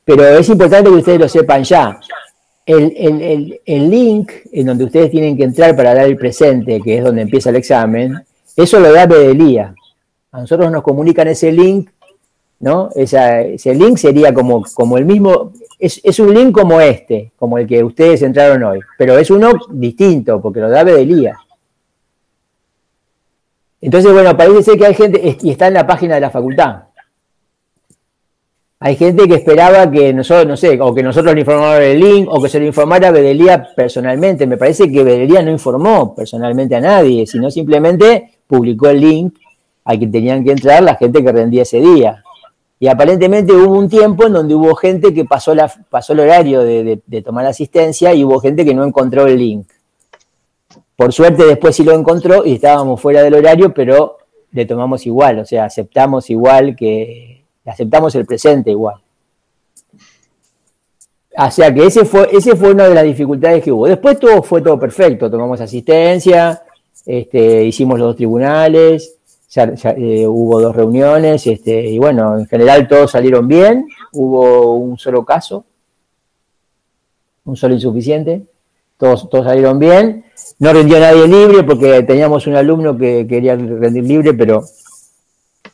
[0.05, 2.01] pero es importante que ustedes lo sepan ya.
[2.67, 6.99] El, el, el, link en donde ustedes tienen que entrar para dar el presente, que
[6.99, 8.19] es donde empieza el examen,
[8.57, 9.73] eso lo da Bedelía.
[10.33, 11.89] A nosotros nos comunican ese link
[12.59, 12.91] ¿no?
[12.97, 17.85] ese link sería como, como el mismo, es, un link como este, como el que
[17.85, 21.39] ustedes entraron hoy, pero es uno distinto, porque lo da Bedelía.
[23.81, 26.85] Entonces, bueno, parece ser que hay gente, y está en la página de la facultad.
[28.81, 32.29] Hay gente que esperaba que nosotros, no sé, o que nosotros le informaran el link,
[32.31, 34.47] o que se lo informara Bedelía personalmente.
[34.47, 39.35] Me parece que Bedelía no informó personalmente a nadie, sino simplemente publicó el link
[39.85, 42.23] a quien tenían que entrar la gente que rendía ese día.
[42.81, 47.47] Y aparentemente hubo un tiempo en donde hubo gente que pasó el horario de, tomar
[47.47, 49.67] asistencia y hubo gente que no encontró el link.
[50.99, 54.19] Por suerte después sí lo encontró y estábamos fuera del horario, pero
[54.51, 58.97] le tomamos igual, o sea, aceptamos igual que, aceptamos el presente igual.
[61.37, 63.87] O sea que ese fue, ese fue una de las dificultades que hubo.
[63.87, 66.65] Después todo fue todo perfecto, tomamos asistencia,
[67.07, 69.19] este, hicimos los dos tribunales,
[69.55, 75.25] eh, hubo dos reuniones este, y bueno, en general todos salieron bien, hubo un solo
[75.25, 75.65] caso,
[77.45, 78.49] un solo insuficiente,
[78.99, 80.25] todos, todos salieron bien,
[80.59, 84.65] no rindió nadie libre porque teníamos un alumno que quería rendir libre, pero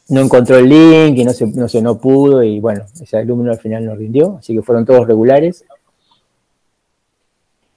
[0.09, 3.51] no encontró el link y no se, no se no pudo y bueno, ese alumno
[3.51, 5.65] al final no rindió, así que fueron todos regulares.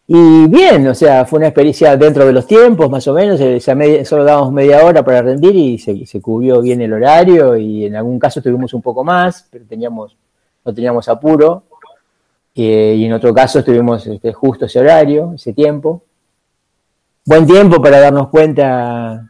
[0.09, 3.59] Y bien, o sea, fue una experiencia dentro de los tiempos, más o menos, eh,
[4.05, 8.17] solo dábamos media hora para rendir y se, cubrió bien el horario y en algún
[8.17, 10.15] caso tuvimos un poco más, pero teníamos,
[10.63, 11.63] no teníamos apuro.
[12.59, 16.01] Eh, y en otro caso estuvimos este, justo ese horario, ese tiempo.
[17.23, 19.29] Buen tiempo para darnos cuenta,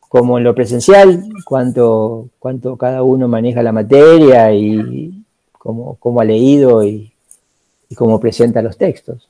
[0.00, 6.24] como en lo presencial, cuánto, cuánto cada uno maneja la materia y cómo, cómo ha
[6.24, 7.10] leído y,
[7.88, 9.26] y cómo presenta los textos.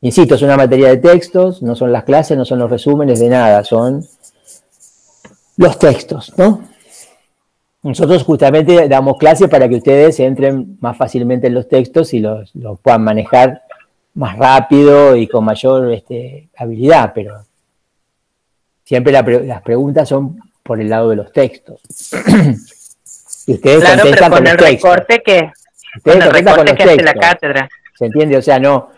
[0.00, 3.30] Insisto, es una materia de textos, no son las clases, no son los resúmenes de
[3.30, 4.06] nada, son
[5.56, 6.60] los textos, ¿no?
[7.86, 12.50] Nosotros justamente damos clases para que ustedes entren más fácilmente en los textos y los,
[12.82, 13.62] puedan manejar
[14.14, 17.44] más rápido y con mayor este, habilidad, pero
[18.82, 21.80] siempre las preguntas son por el lado de los textos.
[23.46, 25.52] y ustedes claro, pero con, el recorte que,
[26.02, 27.68] con el recorte que hace la cátedra.
[27.96, 28.36] ¿Se entiende?
[28.36, 28.90] O sea, no,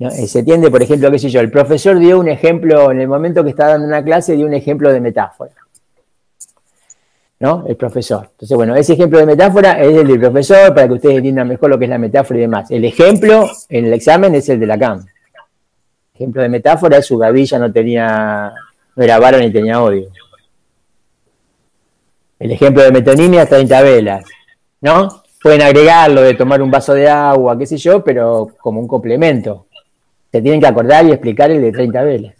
[0.00, 3.08] eh, se entiende, por ejemplo, qué sé yo, el profesor dio un ejemplo, en el
[3.08, 5.63] momento que está dando una clase, dio un ejemplo de metáfora.
[7.44, 7.62] ¿No?
[7.68, 8.28] El profesor.
[8.30, 11.68] Entonces, bueno, ese ejemplo de metáfora es el del profesor para que ustedes entiendan mejor
[11.68, 12.70] lo que es la metáfora y demás.
[12.70, 15.00] El ejemplo en el examen es el de la CAM.
[15.00, 18.50] El ejemplo de metáfora es su gavilla no tenía,
[18.96, 20.08] no era varo ni tenía odio.
[22.38, 24.24] El ejemplo de metonimia es 30 velas,
[24.80, 25.22] ¿no?
[25.42, 29.66] Pueden agregarlo de tomar un vaso de agua, qué sé yo, pero como un complemento
[30.32, 32.34] se tienen que acordar y explicar el de 30 velas.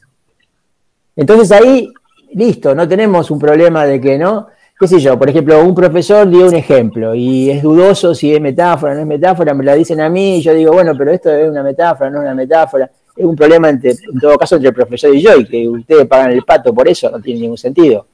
[1.14, 1.92] Entonces ahí,
[2.32, 4.48] listo, no tenemos un problema de que no,
[4.79, 8.41] qué sé yo, por ejemplo, un profesor dio un ejemplo y es dudoso si es
[8.41, 11.12] metáfora o no es metáfora, me la dicen a mí y yo digo, bueno, pero
[11.12, 12.91] esto es una metáfora, no es una metáfora.
[13.16, 13.81] Es un problema, en
[14.20, 17.09] todo caso, entre el profesor y yo y que ustedes pagan el pato por eso,
[17.11, 18.09] no tiene ningún sentido.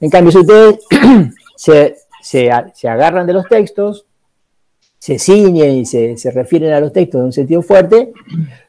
[0.00, 0.80] En cambio, si ustedes
[1.56, 4.04] se, se agarran de los textos,
[5.02, 8.12] se ciñen y se, refieren a los textos en un sentido fuerte,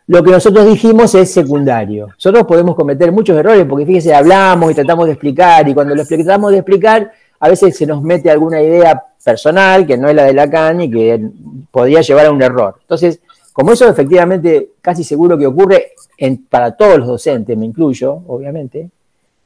[0.08, 2.08] lo que nosotros dijimos es secundario.
[2.08, 6.04] Nosotros podemos cometer muchos errores porque fíjese, hablamos y tratamos de explicar y cuando lo
[6.04, 7.12] tratamos de explicar,
[7.44, 10.90] a veces se nos mete alguna idea personal que no es la de Lacan y
[10.90, 11.30] que
[11.70, 12.76] podría llevar a un error.
[12.80, 13.20] Entonces,
[13.52, 15.92] como eso efectivamente casi seguro que ocurre
[16.50, 18.90] para todos los docentes, me incluyo, obviamente,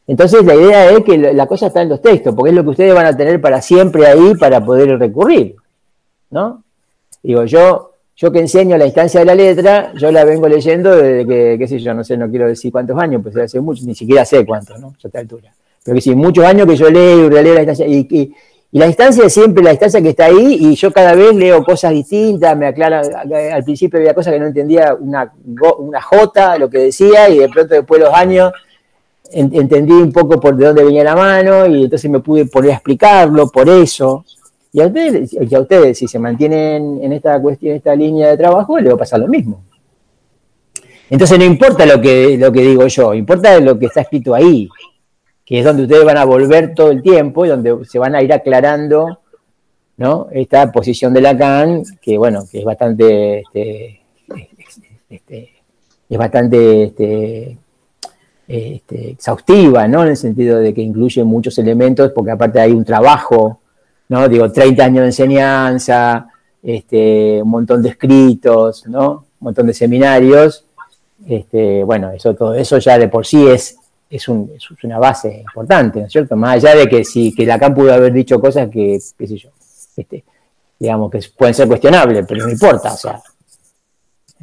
[0.05, 2.69] entonces la idea es que la cosa está en los textos, porque es lo que
[2.69, 5.55] ustedes van a tener para siempre ahí para poder recurrir,
[6.29, 6.61] ¿no?
[7.23, 11.25] Digo, yo, yo que enseño la instancia de la letra, yo la vengo leyendo desde
[11.25, 13.95] que, qué sé yo, no sé, no quiero decir cuántos años, pues hace mucho, ni
[13.95, 14.89] siquiera sé cuántos, ¿no?
[14.89, 15.51] A esta altura.
[15.87, 18.33] Pero que sí, muchos años que yo leo y releo la instancia, y,
[18.71, 21.93] la instancia es siempre la instancia que está ahí, y yo cada vez leo cosas
[21.93, 23.01] distintas, me aclara,
[23.53, 25.31] al principio había cosas que no entendía, una,
[25.79, 28.51] una J, lo que decía, y de pronto después de los años
[29.31, 32.73] entendí un poco por de dónde venía la mano, y entonces me pude poner a
[32.73, 34.25] explicarlo, por eso.
[34.73, 38.77] Y a ustedes, a ustedes, si se mantienen en esta cuestión, esta línea de trabajo,
[38.77, 39.63] les va a pasar lo mismo.
[41.09, 44.67] Entonces no importa lo que, lo que digo yo, importa lo que está escrito ahí,
[45.47, 48.21] que es donde ustedes van a volver todo el tiempo y donde se van a
[48.21, 49.21] ir aclarando
[49.95, 50.27] ¿no?
[50.31, 54.01] esta posición de Lacan, que bueno, que es bastante, este,
[55.09, 55.53] este,
[56.09, 57.57] es bastante este,
[58.47, 60.03] este, exhaustiva, ¿no?
[60.03, 63.61] En el sentido de que incluye muchos elementos, porque aparte hay un trabajo
[64.09, 64.27] ¿no?
[64.29, 66.27] Digo, 30 años de enseñanza,
[66.63, 69.25] este, un montón de escritos, ¿no?
[69.39, 70.65] Un montón de seminarios.
[71.27, 73.76] Este, bueno, eso, todo eso ya de por sí es,
[74.09, 76.35] es, una base importante, ¿no es cierto?
[76.35, 79.49] Más allá de que si que Lacan pudo haber dicho cosas que, qué sé yo,
[79.95, 80.23] este,
[80.79, 83.21] digamos, que pueden ser cuestionables, pero no importa, o sea,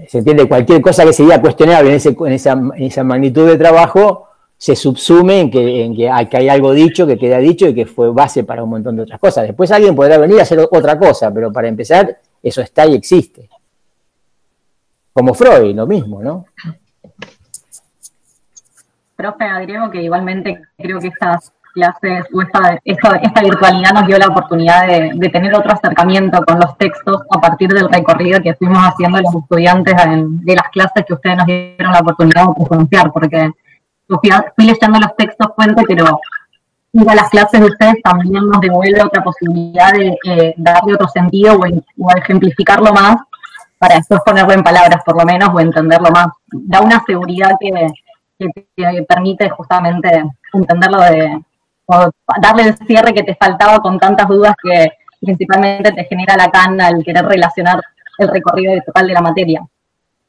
[0.09, 4.75] se entiende, cualquier cosa que sería cuestionable en, esa, en esa magnitud de trabajo, se
[4.75, 7.87] subsume en que, en que, hay, que hay algo dicho, que queda dicho y que
[7.87, 9.47] fue base para un montón de otras cosas.
[9.47, 13.49] Después alguien podrá venir a hacer otra cosa, pero para empezar, eso está y existe.
[15.13, 16.47] Como Freud, lo mismo, ¿no?
[19.17, 24.29] Profe, agrego que igualmente creo que estas clases o esta, esta, virtualidad nos dio la
[24.29, 28.79] oportunidad de, de, tener otro acercamiento con los textos a partir del recorrido que fuimos
[28.79, 33.51] haciendo los estudiantes de las clases que ustedes nos dieron la oportunidad de presenciar, porque
[34.07, 36.21] fui, leyendo los textos fuentes, pero
[36.93, 41.09] ir a las clases de ustedes también nos devuelve otra posibilidad de eh, darle otro
[41.09, 43.17] sentido o, ejemplificarlo más
[43.79, 46.29] para después ponerlo en palabras por lo menos o entenderlo más.
[46.47, 47.71] Da una seguridad que,
[48.53, 51.41] que, permite justamente entenderlo de,
[51.87, 54.89] o darle el cierre que te faltaba con tantas dudas que
[55.21, 57.83] principalmente te genera la cana al querer relacionar
[58.19, 59.63] el recorrido total de la materia.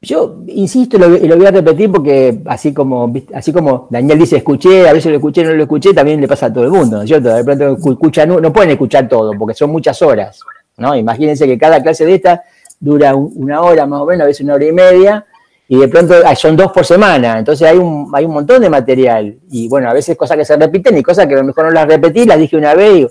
[0.00, 4.88] Yo insisto y lo, voy a repetir porque así como, así como Daniel dice escuché,
[4.88, 7.02] a veces lo escuché, no lo escuché, también le pasa a todo el mundo, ¿no
[7.02, 7.34] es cierto?
[7.34, 10.40] De pronto escuchan, no, pueden escuchar todo porque son muchas horas,
[10.76, 10.94] ¿no?
[10.94, 12.44] Imagínense que cada clase de esta
[12.78, 15.24] dura una hora más o menos, a veces una hora y media,
[15.68, 19.38] y de pronto son dos por semana, entonces hay un, hay un montón de material,
[19.50, 21.70] y bueno, a veces cosas que se repiten y cosas que a lo mejor no
[21.72, 23.08] las repetí, las dije una vez, y,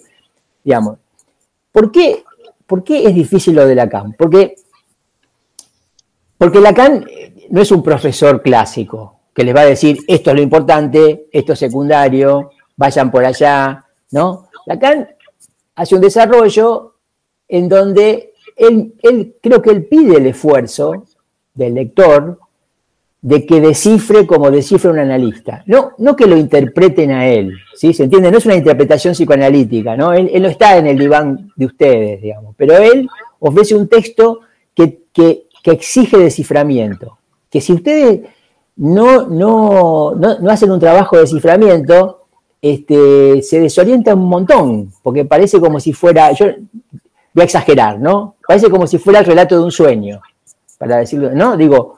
[0.63, 0.97] digamos.
[1.71, 2.23] ¿Por qué,
[2.65, 4.13] ¿Por qué es difícil lo de la CAM?
[4.13, 4.55] Porque
[6.37, 10.35] porque Lacan eh, no es un profesor clásico que les va a decir esto es
[10.35, 14.49] lo importante, esto es secundario, vayan por allá, ¿no?
[14.65, 15.09] Lacan
[15.75, 16.95] hace un desarrollo
[17.47, 21.05] en donde él, él creo que él pide el esfuerzo
[21.53, 22.39] del lector
[23.25, 25.63] de que descifre como descifra un analista.
[25.65, 27.93] No, no que lo interpreten a él, ¿sí?
[27.93, 28.29] ¿Se entiende?
[28.29, 30.13] No es una interpretación psicoanalítica, ¿no?
[30.13, 33.09] Él, no está en el diván de ustedes, digamos, pero él
[33.39, 34.41] ofrece un texto
[34.75, 37.17] que, que que exige desciframiento.
[37.49, 38.21] Que si ustedes
[38.75, 42.27] no, no, no, hacen un trabajo de desciframiento,
[42.61, 46.45] este, se desorienta un montón, porque parece como si fuera, yo
[47.33, 48.35] voy a exagerar, ¿no?
[48.47, 50.21] Parece como si fuera el relato de un sueño,
[50.77, 51.57] para decirlo, ¿no?
[51.57, 51.97] Digo,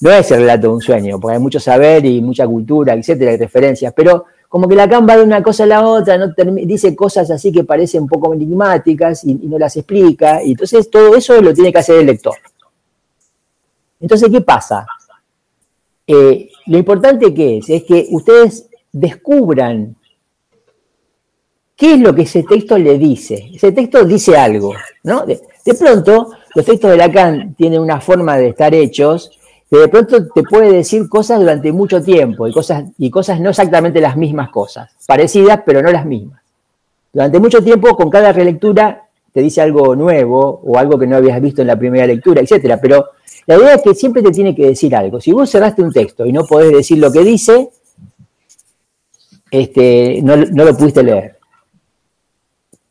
[0.00, 3.32] no es el relato de un sueño, porque hay mucho saber y mucha cultura, etcétera,
[3.32, 6.28] y referencias, pero como que la va de una cosa a la otra, ¿no?
[6.64, 11.16] dice cosas así que parecen un poco enigmáticas y, no las explica, y entonces todo
[11.16, 12.34] eso lo tiene que hacer el lector.
[14.00, 14.84] Entonces, ¿qué pasa?
[16.06, 19.96] Eh, lo importante que es, es que ustedes descubran
[21.76, 23.50] qué es lo que ese texto le dice.
[23.54, 25.24] Ese texto dice algo, ¿no?
[25.26, 25.40] De,
[25.78, 29.30] pronto, los textos de Lacan tienen una forma de estar hechos
[29.72, 33.48] que de pronto te puede decir cosas durante mucho tiempo y cosas, y cosas no
[33.48, 36.42] exactamente las mismas cosas, parecidas pero no las mismas.
[37.10, 41.40] Durante mucho tiempo, con cada relectura, te dice algo nuevo o algo que no habías
[41.40, 43.12] visto en la primera lectura, etcétera, pero
[43.46, 45.22] la idea es que siempre te tiene que decir algo.
[45.22, 47.70] Si vos cerraste un texto y no podés decir lo que dice,
[49.50, 51.38] este, no, lo pudiste leer.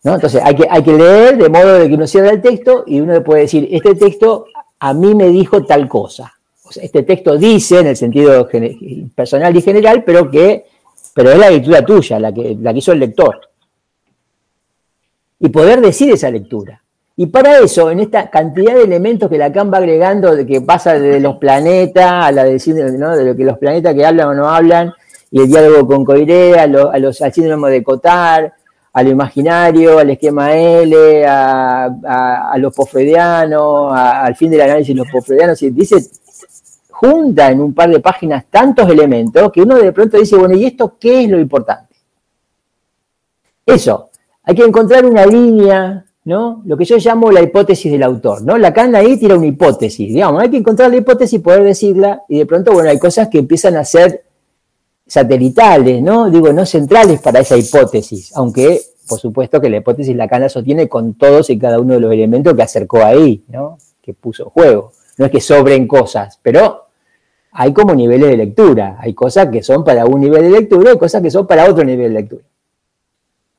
[0.03, 0.15] ¿no?
[0.15, 3.01] Entonces hay que, hay que leer de modo de que uno cierre el texto y
[3.01, 4.45] uno puede decir, este texto
[4.79, 6.33] a mí me dijo tal cosa.
[6.77, 8.47] Este texto dice en el sentido
[9.15, 10.65] personal y general, pero que
[11.13, 13.39] pero es la lectura tuya, la que, la hizo el lector.
[15.39, 16.81] Y poder decir esa lectura.
[17.17, 20.97] Y para eso, en esta cantidad de elementos que Lacan va agregando, de que pasa
[20.97, 22.57] de los planetas a la de,
[22.97, 23.15] ¿no?
[23.15, 24.93] de lo que los planetas que hablan o no hablan,
[25.29, 28.51] y el diálogo con Coiré, a, los, al síndrome de Cotard,
[28.93, 35.11] a lo imaginario, al esquema L, a, los posfreudianos, al fin del análisis de los
[35.11, 35.97] posfreudianos, y dice,
[37.01, 40.65] junta en un par de páginas tantos elementos que uno de pronto dice, bueno, ¿y
[40.65, 41.95] esto qué es lo importante?
[43.65, 44.11] Eso,
[44.43, 46.61] hay que encontrar una línea, ¿no?
[46.63, 48.55] Lo que yo llamo la hipótesis del autor, ¿no?
[48.55, 52.45] Lacan ahí tira una hipótesis, digamos, hay que encontrar la hipótesis poder decirla, y de
[52.45, 54.23] pronto, bueno, hay cosas que empiezan a ser
[55.07, 56.29] satelitales, ¿no?
[56.29, 58.79] Digo, no centrales para esa hipótesis, aunque
[59.09, 62.13] por supuesto que la hipótesis Lacan la sostiene con todos y cada uno de los
[62.13, 63.79] elementos que acercó ahí, ¿no?
[64.03, 64.91] Que puso juego.
[65.17, 66.90] No es que sobren cosas, pero
[67.51, 68.97] hay como niveles de lectura.
[68.99, 71.83] Hay cosas que son para un nivel de lectura y cosas que son para otro
[71.83, 72.43] nivel de lectura.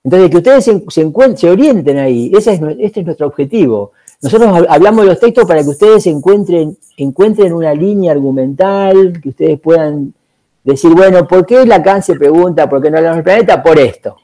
[0.05, 3.93] Entonces, que ustedes se, orienten ahí, este es nuestro objetivo.
[4.21, 9.61] Nosotros hablamos de los textos para que ustedes encuentren, encuentren una línea argumental, que ustedes
[9.61, 10.13] puedan
[10.65, 13.63] decir, bueno, ¿por qué Lacan se pregunta por qué no hablamos del planeta?
[13.63, 14.17] Por esto.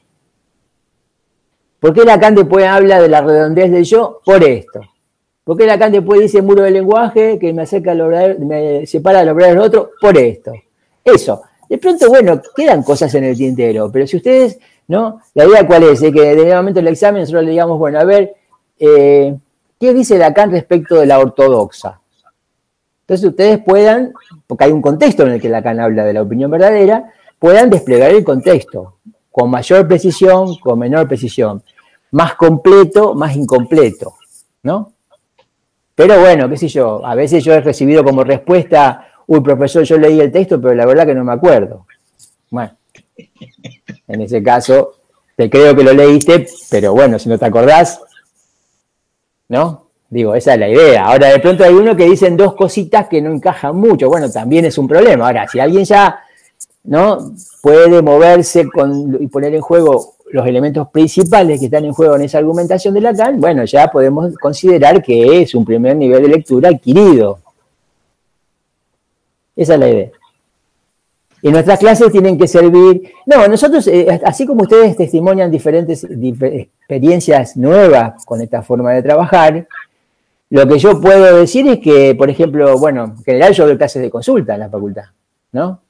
[1.79, 4.21] ¿Por qué Lacan después habla de la redondez del yo?
[4.25, 4.81] Por esto.
[5.49, 9.55] ¿Por qué Lacan después dice muro del lenguaje que me acerca me separa al obrador
[9.55, 9.91] del otro?
[9.99, 10.53] Por esto.
[11.03, 11.41] Eso.
[11.67, 15.21] De pronto, bueno, quedan cosas en el tintero, pero si ustedes, ¿no?
[15.33, 17.99] La idea cuál es, es que en el momento del examen nosotros le digamos, bueno,
[17.99, 18.35] a ver,
[18.77, 19.35] eh,
[19.79, 21.99] ¿qué dice Lacan respecto de la ortodoxa?
[23.01, 24.13] Entonces ustedes puedan,
[24.45, 28.11] porque hay un contexto en el que Lacan habla de la opinión verdadera, puedan desplegar
[28.11, 28.99] el contexto
[29.31, 31.63] con mayor precisión, con menor precisión,
[32.11, 34.13] más completo, más incompleto,
[34.61, 34.93] ¿no?
[35.99, 39.97] Pero bueno, qué sé yo, a veces yo he recibido como respuesta, uy, profesor, yo
[39.97, 41.85] leí el texto, pero la verdad que no me acuerdo.
[42.49, 42.71] Bueno,
[44.07, 44.93] en ese caso,
[45.35, 47.99] te creo que lo leíste, pero bueno, si no te acordás,
[49.49, 49.87] ¿no?
[50.09, 51.03] Digo, esa es la idea.
[51.03, 54.07] Ahora, de pronto hay uno que dicen dos cositas que no encajan mucho.
[54.07, 55.27] Bueno, también es un problema.
[55.27, 56.21] Ahora, si alguien ya,
[56.85, 57.33] ¿no?
[57.61, 62.23] Puede moverse con, y poner en juego los elementos principales que están en juego en
[62.23, 66.69] esa argumentación de Lacan, bueno, ya podemos considerar que es un primer nivel de lectura
[66.69, 67.39] adquirido.
[69.55, 70.09] Esa es la idea.
[71.41, 73.13] Y nuestras clases tienen que servir.
[73.25, 79.67] No, nosotros, eh, así como ustedes testimonian diferentes experiencias nuevas con esta forma de trabajar,
[80.49, 84.01] lo que yo puedo decir es que, por ejemplo, bueno, en general yo doy clases
[84.01, 85.05] de consulta en la facultad,
[85.53, 85.81] ¿no?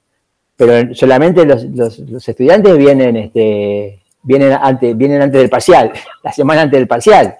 [0.55, 5.91] Pero solamente los, los estudiantes vienen este, vienen antes, vienen antes del parcial,
[6.23, 7.37] la semana antes del parcial,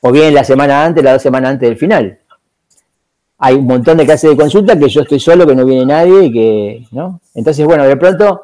[0.00, 2.18] o bien la semana antes, la dos semanas antes del final.
[3.38, 6.24] Hay un montón de clases de consulta que yo estoy solo, que no viene nadie
[6.24, 7.20] y que, ¿no?
[7.34, 8.42] Entonces, bueno, de pronto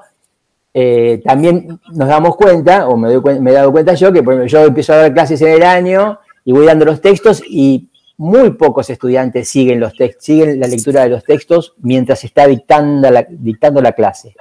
[0.72, 4.96] eh, también nos damos cuenta, o me, he dado cuenta yo, que yo empiezo a
[4.96, 7.88] dar clases en el año y voy dando los textos y
[8.18, 13.26] muy pocos estudiantes siguen, los siguen la lectura de los textos mientras está dictando la,
[13.28, 14.34] dictando la clase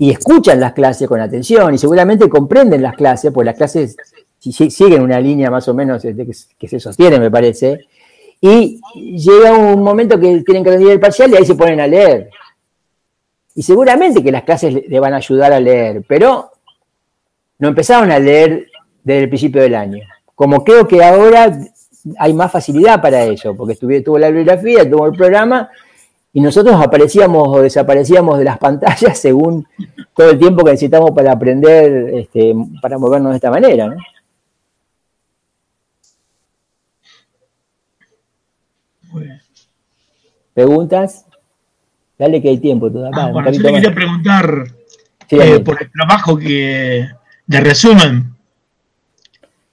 [0.00, 3.98] y escuchan las clases con atención y seguramente comprenden las clases, pues las clases
[4.38, 6.26] siguen una línea más o menos este,
[6.58, 7.86] que, se sostiene, me parece,
[8.40, 11.86] y llega un momento que tienen que rendir el parcial y ahí se ponen a
[11.86, 12.30] leer.
[13.54, 16.50] Y seguramente que las clases le van a ayudar a leer, pero
[17.58, 18.68] no empezaron a leer
[19.04, 20.02] desde el principio del año.
[20.34, 21.58] Como creo que ahora
[22.18, 25.68] hay más facilidad para eso, porque estuve, tuvo la bibliografía, tuvo el programa,
[26.32, 29.66] y nosotros aparecíamos o desaparecíamos de las pantallas según
[30.14, 33.88] todo el tiempo que necesitamos para aprender, este, para movernos de esta manera.
[33.88, 33.96] ¿no?
[40.54, 41.26] ¿Preguntas?
[42.18, 43.24] Dale que hay tiempo todavía.
[43.24, 44.64] Ah, bueno, yo le quería preguntar
[45.30, 47.08] eh, por el trabajo que
[47.46, 48.34] de resumen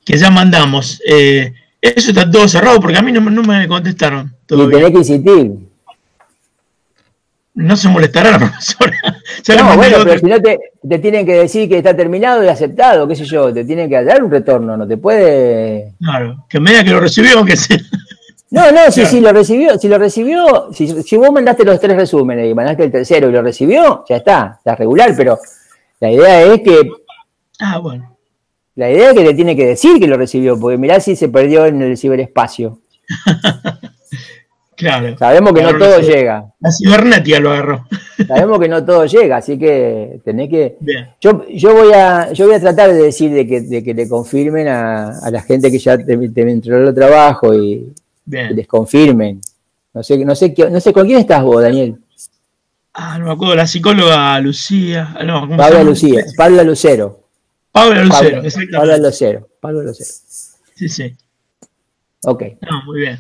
[0.05, 1.01] que ya mandamos.
[1.05, 4.33] Eh, eso está todo cerrado porque a mí no, me contestaron.
[4.49, 5.66] y tenés que insistir
[7.57, 8.93] no se molestará la profesora.
[9.57, 13.15] no, bueno, pero si no te, tienen que decir que está terminado y aceptado, qué
[13.15, 15.93] sé yo, te tienen que dar un retorno, no te puede.
[15.99, 17.79] Claro, que media que lo recibió, que sea.
[18.51, 21.97] No, no, si, si lo recibió, si lo recibió, si, si, vos mandaste los tres
[21.97, 25.39] resúmenes y mandaste el tercero y lo recibió, ya está, está regular, pero
[25.99, 26.91] la idea es que.
[27.59, 28.15] Ah, bueno.
[28.75, 31.27] La idea es que le tiene que decir que lo recibió, porque mirá si se
[31.27, 32.81] perdió en el ciberespacio.
[34.77, 35.17] Claro.
[35.17, 36.53] Sabemos que no todo llega.
[36.59, 37.87] La cibernética lo agarró.
[38.27, 40.77] Sabemos que no todo llega, así que tenés que.
[41.19, 44.07] Yo, yo voy a yo voy a tratar de decir de que, de que le
[44.07, 47.91] confirmen a, a la gente que ya te, te entró el trabajo y
[48.29, 49.41] que les confirmen.
[49.95, 51.97] No sé, no sé, no sé con quién estás vos, Daniel.
[52.93, 55.15] Ah, no me acuerdo, la psicóloga Lucía.
[55.25, 57.23] No, Pablo Lucía, Pablo Lucero.
[57.71, 58.77] Pablo Lucero, exactamente.
[58.77, 60.09] Pablo Lucero, Pablo Lucero.
[60.75, 61.15] Sí, sí.
[62.25, 62.43] Ok.
[62.69, 63.19] No, muy bien.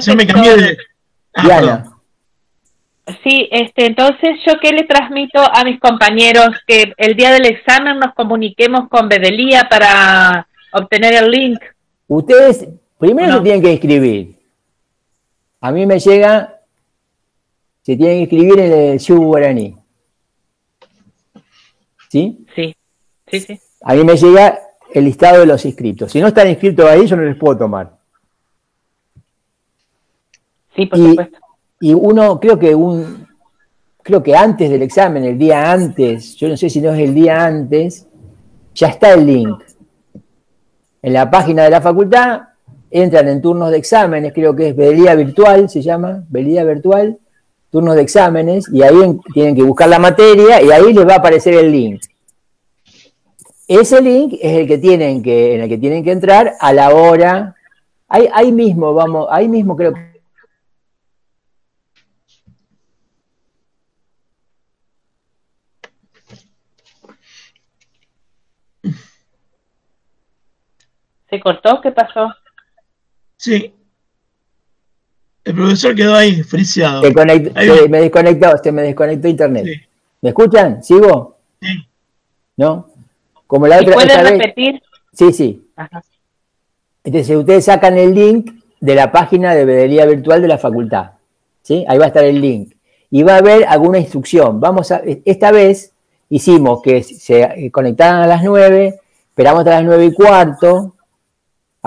[0.00, 0.78] Yo me cambié de.
[1.34, 1.98] Ah, Diana.
[3.24, 7.98] Sí, este, entonces yo qué le transmito a mis compañeros que el día del examen
[7.98, 11.58] nos comuniquemos con Bedelía para obtener el link.
[12.06, 12.68] Ustedes
[12.98, 14.38] primero se tienen que inscribir.
[15.60, 16.60] A mí me llega,
[17.82, 19.76] se tienen que inscribir en el Shu Guaraní.
[22.10, 22.46] ¿Sí?
[22.54, 22.76] Sí,
[23.30, 23.60] sí, sí.
[23.82, 24.58] A mí me llega
[24.92, 26.12] el listado de los inscritos.
[26.12, 27.97] Si no están inscritos ahí, yo no les puedo tomar.
[30.78, 31.38] Sí, por supuesto.
[31.80, 33.26] Y uno, creo que un,
[34.02, 37.14] creo que antes del examen, el día antes, yo no sé si no es el
[37.14, 38.06] día antes,
[38.74, 39.60] ya está el link.
[41.02, 42.42] En la página de la facultad
[42.92, 47.18] entran en turnos de exámenes, creo que es Belía Virtual, se llama, Belía Virtual,
[47.70, 51.18] turnos de exámenes, y ahí tienen que buscar la materia y ahí les va a
[51.18, 52.00] aparecer el link.
[53.66, 56.94] Ese link es el que tienen que, en el que tienen que entrar a la
[56.94, 57.56] hora.
[58.08, 60.17] Ahí, ahí mismo, vamos, ahí mismo creo que
[71.30, 71.80] ¿Se cortó?
[71.80, 72.32] ¿Qué pasó?
[73.36, 73.74] Sí.
[75.44, 77.02] El profesor quedó ahí, friseado.
[77.02, 79.88] Se, me desconectó, se me desconectó internet.
[80.20, 80.82] ¿Me escuchan?
[80.82, 81.38] ¿Sigo?
[81.60, 81.88] Sí.
[82.56, 82.90] ¿No?
[83.46, 84.82] Como la otra ¿Puedes repetir?
[85.12, 85.68] Sí, sí.
[87.04, 91.12] Entonces ustedes sacan el link de la página de Bedería Virtual de la facultad.
[91.62, 91.84] ¿Sí?
[91.88, 92.74] Ahí va a estar el link.
[93.10, 94.60] Y va a haber alguna instrucción.
[94.60, 95.92] Vamos a, esta vez
[96.28, 99.00] hicimos que se conectaran a las 9,
[99.30, 100.94] esperamos hasta las 9 y cuarto,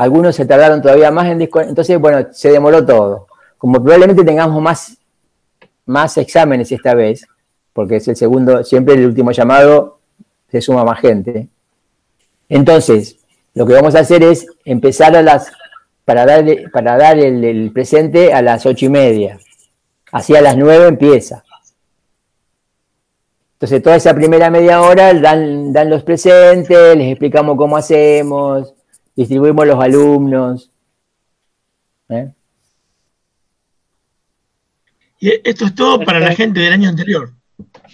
[0.02, 3.28] algunos se tardaron todavía más en desconectar, entonces, bueno, se demoró todo.
[3.60, 4.98] Como probablemente tengamos más,
[5.86, 7.28] más exámenes esta vez,
[7.72, 10.00] porque es el segundo, siempre el último llamado
[10.50, 11.50] se suma más gente.
[12.50, 13.18] Entonces,
[13.54, 15.52] lo que vamos a hacer es empezar a las,
[16.04, 19.38] para dar, para dar el, presente a las ocho y media.
[20.12, 21.44] Así a las nueve empieza.
[23.54, 28.74] Entonces, toda esa primera media hora dan, dan los presentes, les explicamos cómo hacemos,
[29.16, 30.72] distribuimos los alumnos.
[32.10, 32.32] ¿eh?
[35.20, 37.32] Y esto es todo para la gente del año anterior.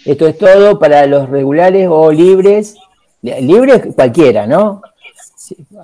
[0.04, 2.76] Esto es todo para los regulares o libres.
[3.22, 4.80] Libres cualquiera, ¿no?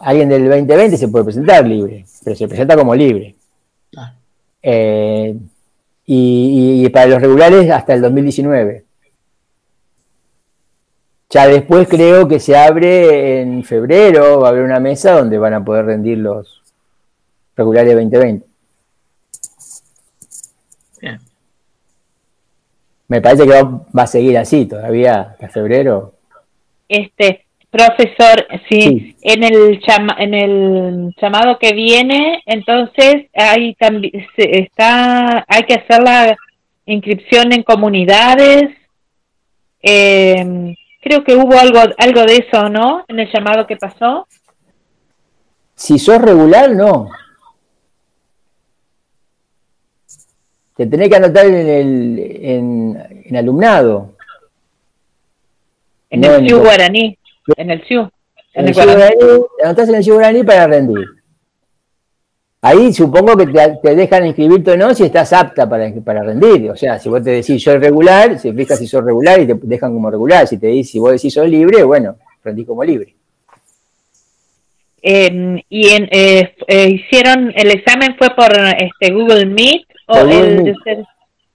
[0.03, 3.35] Alguien del 2020 se puede presentar libre, pero se presenta como libre.
[4.63, 5.37] Eh,
[6.07, 8.85] y, y, para los regulares hasta el 2019.
[11.35, 15.53] Ya después creo que se abre en febrero, va a haber una mesa donde van
[15.53, 16.63] a poder rendir los
[17.57, 18.47] regulares 2020.
[21.01, 21.19] Bien.
[23.09, 26.15] Me parece que va, a seguir así todavía hasta febrero.
[26.89, 29.81] Este, profesor, sí, en el
[30.19, 36.37] en el llamado que viene, entonces hay también está hay que hacer la
[36.87, 38.71] inscripción en comunidades.
[39.83, 43.05] Eh, Creo que hubo algo, algo de eso, ¿no?
[43.09, 44.27] En el llamado que pasó.
[45.75, 47.11] Si sos regular, no.
[50.75, 52.19] Te tenés que anotar en el
[53.27, 54.17] en, alumnado.
[56.09, 57.19] En el CIU guaraní.
[57.55, 58.09] En el CIU.
[58.55, 59.15] En, el, guaraní.
[59.59, 61.07] Te anotás en el CIU guaraní para rendir.
[62.67, 66.71] Ahí supongo que te, dejan inscribirte o no si estás apta para, para rendir.
[66.71, 69.55] O sea, si vos te decís soy regular, se fijas si sos regular y te
[69.65, 70.47] dejan como regular.
[70.47, 73.15] Si te dices, si vos decís soy libre, bueno, rendí como libre.
[75.03, 80.75] y en, eh, eh, hicieron el examen fue por este Google Meet o el,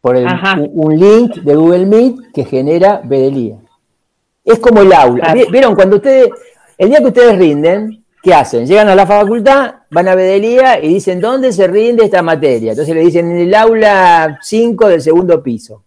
[0.01, 3.55] por un link de Google Meet que genera Bedelía.
[4.45, 5.33] Es como el aula.
[5.51, 5.73] ¿Vieron?
[5.73, 6.29] Cuando ustedes,
[6.77, 8.65] el día que ustedes rinden, ¿qué hacen?
[8.65, 12.71] Llegan a la facultad, van a Bedelía y dicen, ¿dónde se rinde esta materia?
[12.71, 15.83] Entonces le dicen, en el aula 5 del segundo piso.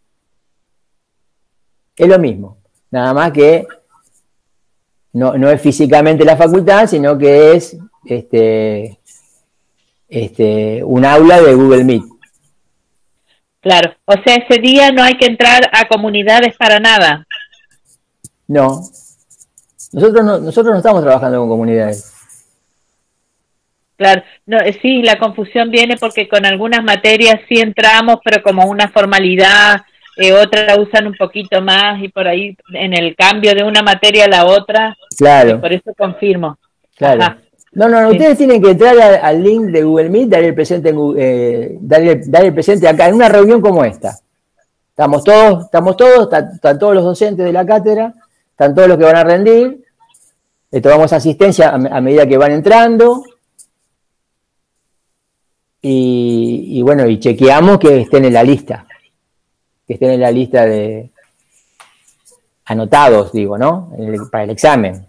[1.96, 2.58] Es lo mismo,
[2.90, 3.66] nada más que
[5.12, 7.76] no, es físicamente la facultad, sino que es
[8.06, 8.98] este,
[10.08, 12.04] este, un aula de Google Meet.
[13.60, 17.26] Claro, o sea, ese día no hay que entrar a comunidades para nada.
[18.48, 18.80] No,
[19.92, 22.11] nosotros no, nosotros no estamos trabajando con comunidades.
[24.02, 28.66] Claro, no, eh, sí, la confusión viene porque con algunas materias sí entramos, pero como
[28.66, 29.82] una formalidad,
[30.16, 33.82] eh, otras la usan un poquito más y por ahí en el cambio de una
[33.82, 34.96] materia a la otra.
[35.16, 35.60] Claro.
[35.60, 36.58] Por eso confirmo.
[36.96, 37.36] Claro.
[37.74, 41.78] No, no, ustedes tienen que entrar al, link de Google Meet, darle el presente, eh,
[41.80, 44.18] darle, el presente acá, en una reunión como esta.
[44.90, 48.12] Estamos todos, estamos todos, están, todos los docentes de la cátedra,
[48.50, 49.82] están todos los que van a rendir,
[50.70, 53.22] le tomamos asistencia a, medida que van entrando,
[55.84, 58.86] y, bueno, y chequeamos que estén en la lista,
[59.86, 61.10] que estén en la lista de
[62.66, 63.90] anotados, digo, ¿no?
[64.30, 65.04] para el examen.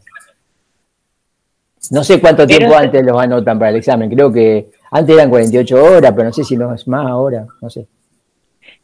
[1.91, 5.83] No sé cuánto tiempo antes los anotan para el examen, creo que antes eran 48
[5.83, 7.85] horas, pero no sé si no es más ahora, no sé.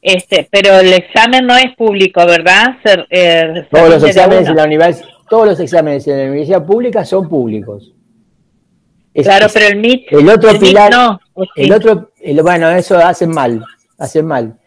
[0.02, 2.78] Este, pero el examen no es público, ¿verdad?
[3.10, 7.28] Eh, todos los exámenes en la universidad, todos los exámenes en la universidad pública son
[7.28, 7.94] públicos.
[9.14, 11.20] Claro, pero el MIT, el otro pilar, no,
[11.56, 12.12] el otro,
[12.42, 13.64] bueno, eso hacen mal,
[13.98, 14.58] hacen mal.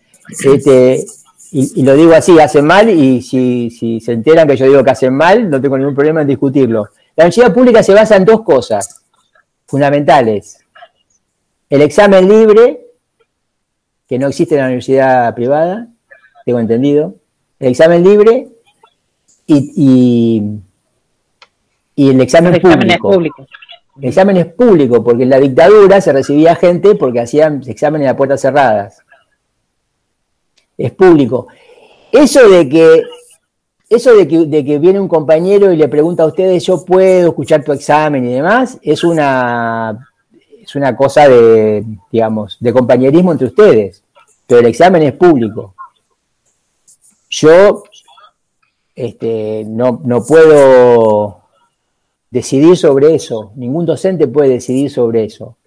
[0.45, 1.05] Este,
[1.51, 4.91] y, lo digo así, hacen mal, y si, si se enteran que yo digo que
[4.91, 6.89] hacen mal, no tengo ningún problema en discutirlo.
[7.17, 9.03] La universidad pública se basa en dos cosas
[9.67, 10.65] fundamentales.
[11.69, 12.87] El examen libre
[14.09, 15.89] que no existe en la universidad privada,
[16.45, 17.15] tengo entendido,
[17.59, 18.49] el examen libre
[19.47, 20.53] y,
[21.97, 23.47] y, el examen, público.
[24.01, 28.41] Examen es público, porque en la dictadura se recibía gente porque hacían exámenes a puertas
[28.41, 28.99] cerradas.
[30.79, 31.49] Es público.
[32.11, 33.03] Eso de que,
[33.89, 37.29] eso de que, de que viene un compañero y le pregunta a ustedes, yo puedo
[37.29, 40.09] escuchar tu examen y demás, es una
[40.63, 44.03] es una cosa de, digamos, de compañerismo entre ustedes,
[44.47, 45.75] pero el examen es público.
[47.29, 47.83] Yo
[48.95, 51.42] este, no, no puedo
[52.33, 55.59] decidir sobre eso, ningún docente puede decidir sobre eso.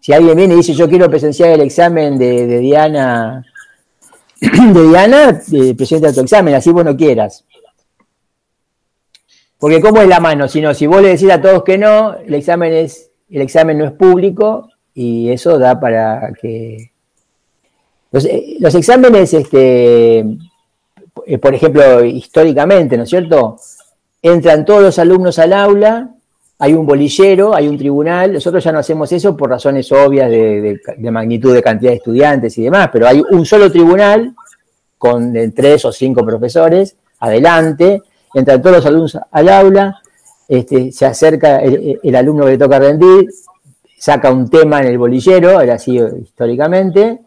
[0.00, 3.46] Si alguien viene y dice, yo quiero presenciar el examen de, Diana,
[4.40, 5.40] de Diana,
[5.76, 7.44] presenta tu examen, así vos no quieras.
[9.56, 10.48] Porque ¿cómo es la mano?
[10.48, 13.78] Si no, si vos le decís a todos que no, el examen es el examen
[13.78, 16.90] no es público y eso da para que...
[18.10, 23.56] Los, eh, exámenes, este, eh, por ejemplo, históricamente, ¿no es cierto?
[24.22, 26.10] Entran todos los alumnos al aula,
[26.58, 30.78] hay un bolillero, hay un tribunal, nosotros ya no hacemos eso por razones obvias de,
[31.10, 34.34] magnitud de cantidad de estudiantes y demás, pero hay un solo tribunal
[34.98, 38.02] con tres o cinco profesores, adelante,
[38.34, 40.02] entran todos los alumnos al aula,
[40.46, 43.30] este, se acerca el, alumno que le toca rendir,
[43.98, 47.20] saca un tema en el bolillero, era así históricamente,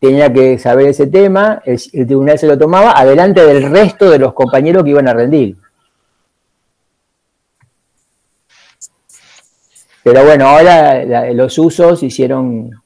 [0.00, 4.32] tenía que saber ese tema, el, tribunal se lo tomaba, adelante del resto de los
[4.32, 5.56] compañeros que iban a rendir.
[10.04, 12.82] Pero bueno, ahora los usos hicieron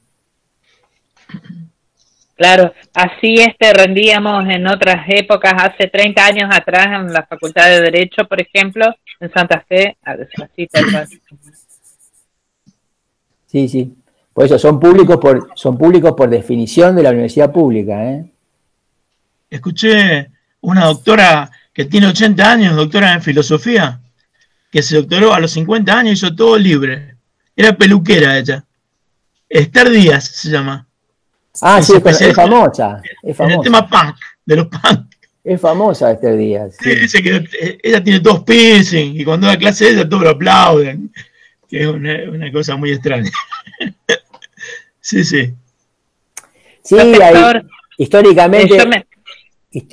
[2.36, 7.80] Claro, así este rendíamos en otras épocas, hace 30 años atrás en la Facultad de
[7.80, 8.84] Derecho, por ejemplo,
[9.20, 10.68] en Santa Fe, así
[13.46, 13.94] Sí, sí.
[14.34, 18.26] Por eso son públicos por son públicos por definición de la universidad pública, ¿eh?
[19.48, 20.28] Escuché
[20.60, 23.98] una doctora que tiene 80 años, doctora en filosofía,
[24.70, 27.16] que se doctoró a los 50 años, hizo todo libre.
[27.54, 28.64] Era peluquera ella.
[29.48, 30.86] Esther Díaz se llama.
[31.62, 33.00] Ah, sí, es, famosa.
[33.22, 33.56] Es famosa.
[33.56, 35.06] el tema punk, de los punk.
[35.42, 36.68] Es famosa este día.
[36.70, 36.94] Sí.
[36.94, 41.12] Dice que eh, ella tiene dos piercing y cuando da clase ella todos lo aplauden.
[41.68, 43.30] Que es una, cosa muy extraña.
[45.00, 45.54] sí, sí.
[46.82, 46.96] Sí,
[47.98, 49.06] históricamente.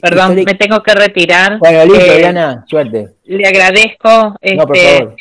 [0.01, 1.59] Perdón, me tengo que retirar.
[1.59, 3.09] Bueno, listo, eh, Diana, suerte.
[3.25, 4.35] Le agradezco.
[4.55, 5.15] no, por este, favor.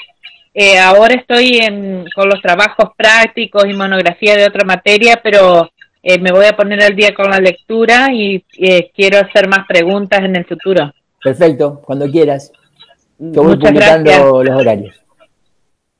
[0.54, 5.70] Eh, ahora estoy en, con los trabajos prácticos y monografía de otra materia, pero
[6.02, 9.66] eh, me voy a poner al día con la lectura y eh, quiero hacer más
[9.66, 10.92] preguntas en el futuro.
[11.22, 12.52] Perfecto, cuando quieras.
[13.18, 14.24] Yo voy muchas gracias.
[14.24, 14.96] los horarios.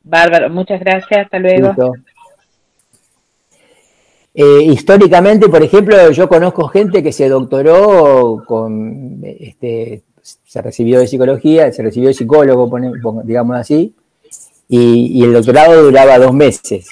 [0.02, 1.74] Bárbaro, muchas gracias, hasta luego.
[4.34, 11.06] Eh, históricamente, por ejemplo, yo conozco gente que se doctoró con, este, se recibió de
[11.06, 12.70] psicología, se recibió de psicólogo,
[13.24, 13.94] digamos así,
[14.68, 16.88] y el doctorado duraba dos meses.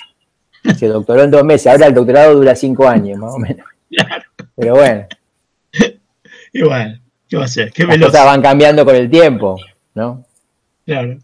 [0.78, 3.66] Se doctoró en dos meses, ahora el doctorado dura cinco años, más o menos.
[4.54, 5.06] Pero bueno.
[6.52, 7.72] Igual, ¿qué va a ser?
[7.72, 9.56] Qué Las cosas van cambiando con el tiempo,
[9.94, 10.24] ¿no?
[10.84, 11.16] Claro.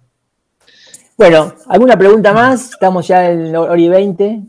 [1.19, 2.71] Bueno, ¿alguna pregunta más?
[2.71, 4.41] Estamos ya en hora y veinte.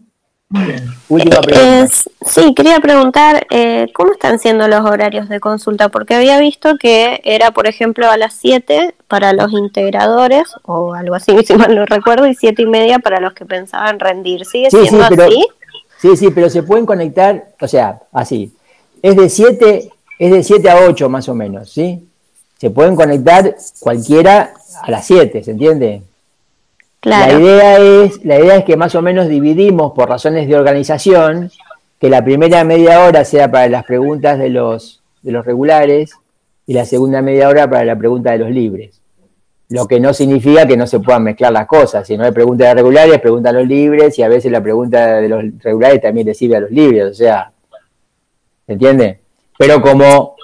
[1.10, 1.94] Última pregunta.
[2.26, 5.90] sí, quería preguntar, eh, ¿cómo están siendo los horarios de consulta?
[5.90, 11.16] Porque había visto que era, por ejemplo, a las 7 para los integradores, o algo
[11.16, 14.46] así, si mal no recuerdo, y 7 y media para los que pensaban rendir.
[14.46, 15.46] ¿Sigue siendo así?
[16.00, 18.54] Sí, sí, pero se pueden conectar, o sea, así.
[19.02, 22.08] Es de 7, es de 7 a 8 más o menos, ¿sí?
[22.58, 26.04] Se pueden conectar cualquiera a las 7, ¿se entiende?
[27.08, 31.50] La, idea es, la idea es que más o menos dividimos por razones de organización,
[32.02, 36.12] que la primera media hora sea para las preguntas de los, de los regulares
[36.66, 39.00] y la segunda media hora para la pregunta de los libres.
[39.70, 42.06] Lo que no significa que no se puedan mezclar las cosas.
[42.06, 45.30] Si no hay preguntas de regulares, preguntan los libres y a veces la pregunta de
[45.30, 47.06] los regulares también le sirve a los libres.
[47.10, 47.54] O sea,
[48.66, 49.22] ¿se entiende?
[49.58, 50.36] Pero como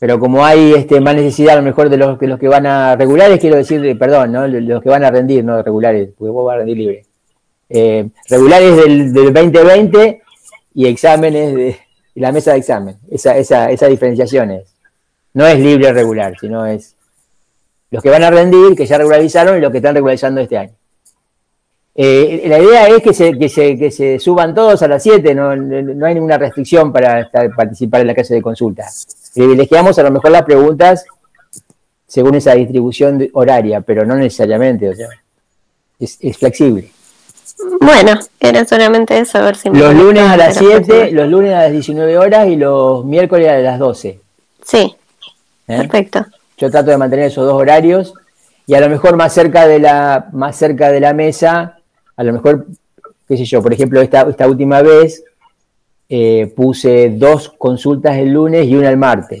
[0.00, 2.64] pero como hay este, más necesidad a lo mejor de los, de los que van
[2.64, 4.48] a regulares, quiero decir, perdón, ¿no?
[4.48, 7.06] los que van a rendir, no regulares, porque vos vas a rendir libre.
[7.68, 10.22] Eh, regulares del, 2020
[10.74, 11.76] y exámenes de
[12.14, 12.96] la mesa de examen.
[13.10, 14.74] Esa, esa, esa diferenciación es.
[15.34, 16.96] No es libre regular, sino es
[17.90, 20.72] los que van a rendir, que ya regularizaron y los que están regularizando este año.
[21.94, 25.34] Eh, la idea es que se, que, se, que se suban todos a las 7,
[25.34, 28.86] no, no hay ninguna restricción para participar en la clase de consulta
[29.34, 31.04] privilegiamos a lo mejor las preguntas
[32.06, 35.08] según esa distribución horaria, pero no necesariamente, o sea,
[36.00, 36.90] es, flexible.
[37.80, 41.62] Bueno, era solamente eso, a ver si Los lunes a las 7, los lunes a
[41.62, 44.18] las 19 horas y los miércoles a las 12.
[44.64, 44.96] Sí,
[45.68, 45.76] ¿Eh?
[45.76, 46.26] perfecto.
[46.58, 48.12] Yo trato de mantener esos dos horarios
[48.66, 51.78] y a lo mejor más cerca de la, más cerca de la mesa,
[52.16, 52.66] a lo mejor,
[53.28, 55.22] qué sé yo, por ejemplo, esta, esta última vez
[56.12, 59.40] eh, puse dos consultas el lunes y una el martes,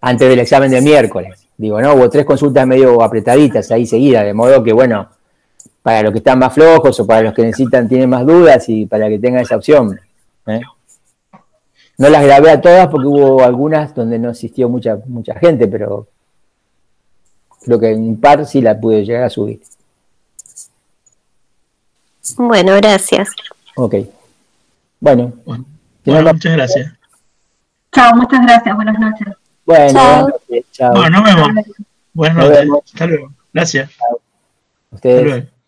[0.00, 1.46] antes del examen de miércoles.
[1.58, 5.10] Digo, no, hubo tres consultas medio apretaditas ahí seguidas, de modo que, bueno,
[5.82, 8.86] para los que están más flojos o para los que necesitan, tienen más dudas y
[8.86, 10.00] para que tengan esa opción.
[10.46, 10.62] ¿eh?
[11.98, 16.06] No las grabé a todas porque hubo algunas donde no asistió mucha, mucha gente, pero
[17.62, 19.60] creo que en un par sí la pude llegar a subir.
[22.38, 23.28] Bueno, gracias.
[23.76, 23.96] Ok.
[25.00, 25.64] Bueno, bueno,
[26.04, 26.92] muchas gracias.
[27.92, 28.76] Chao, muchas gracias.
[28.76, 29.28] Buenas noches.
[29.64, 30.28] Bueno,
[30.72, 30.92] chao.
[30.92, 31.66] Bueno, nos vemos.
[32.12, 32.92] Buenas noches.
[32.92, 33.32] Hasta luego.
[33.52, 33.90] Gracias.
[33.96, 34.20] Chao.
[34.90, 35.59] Ustedes.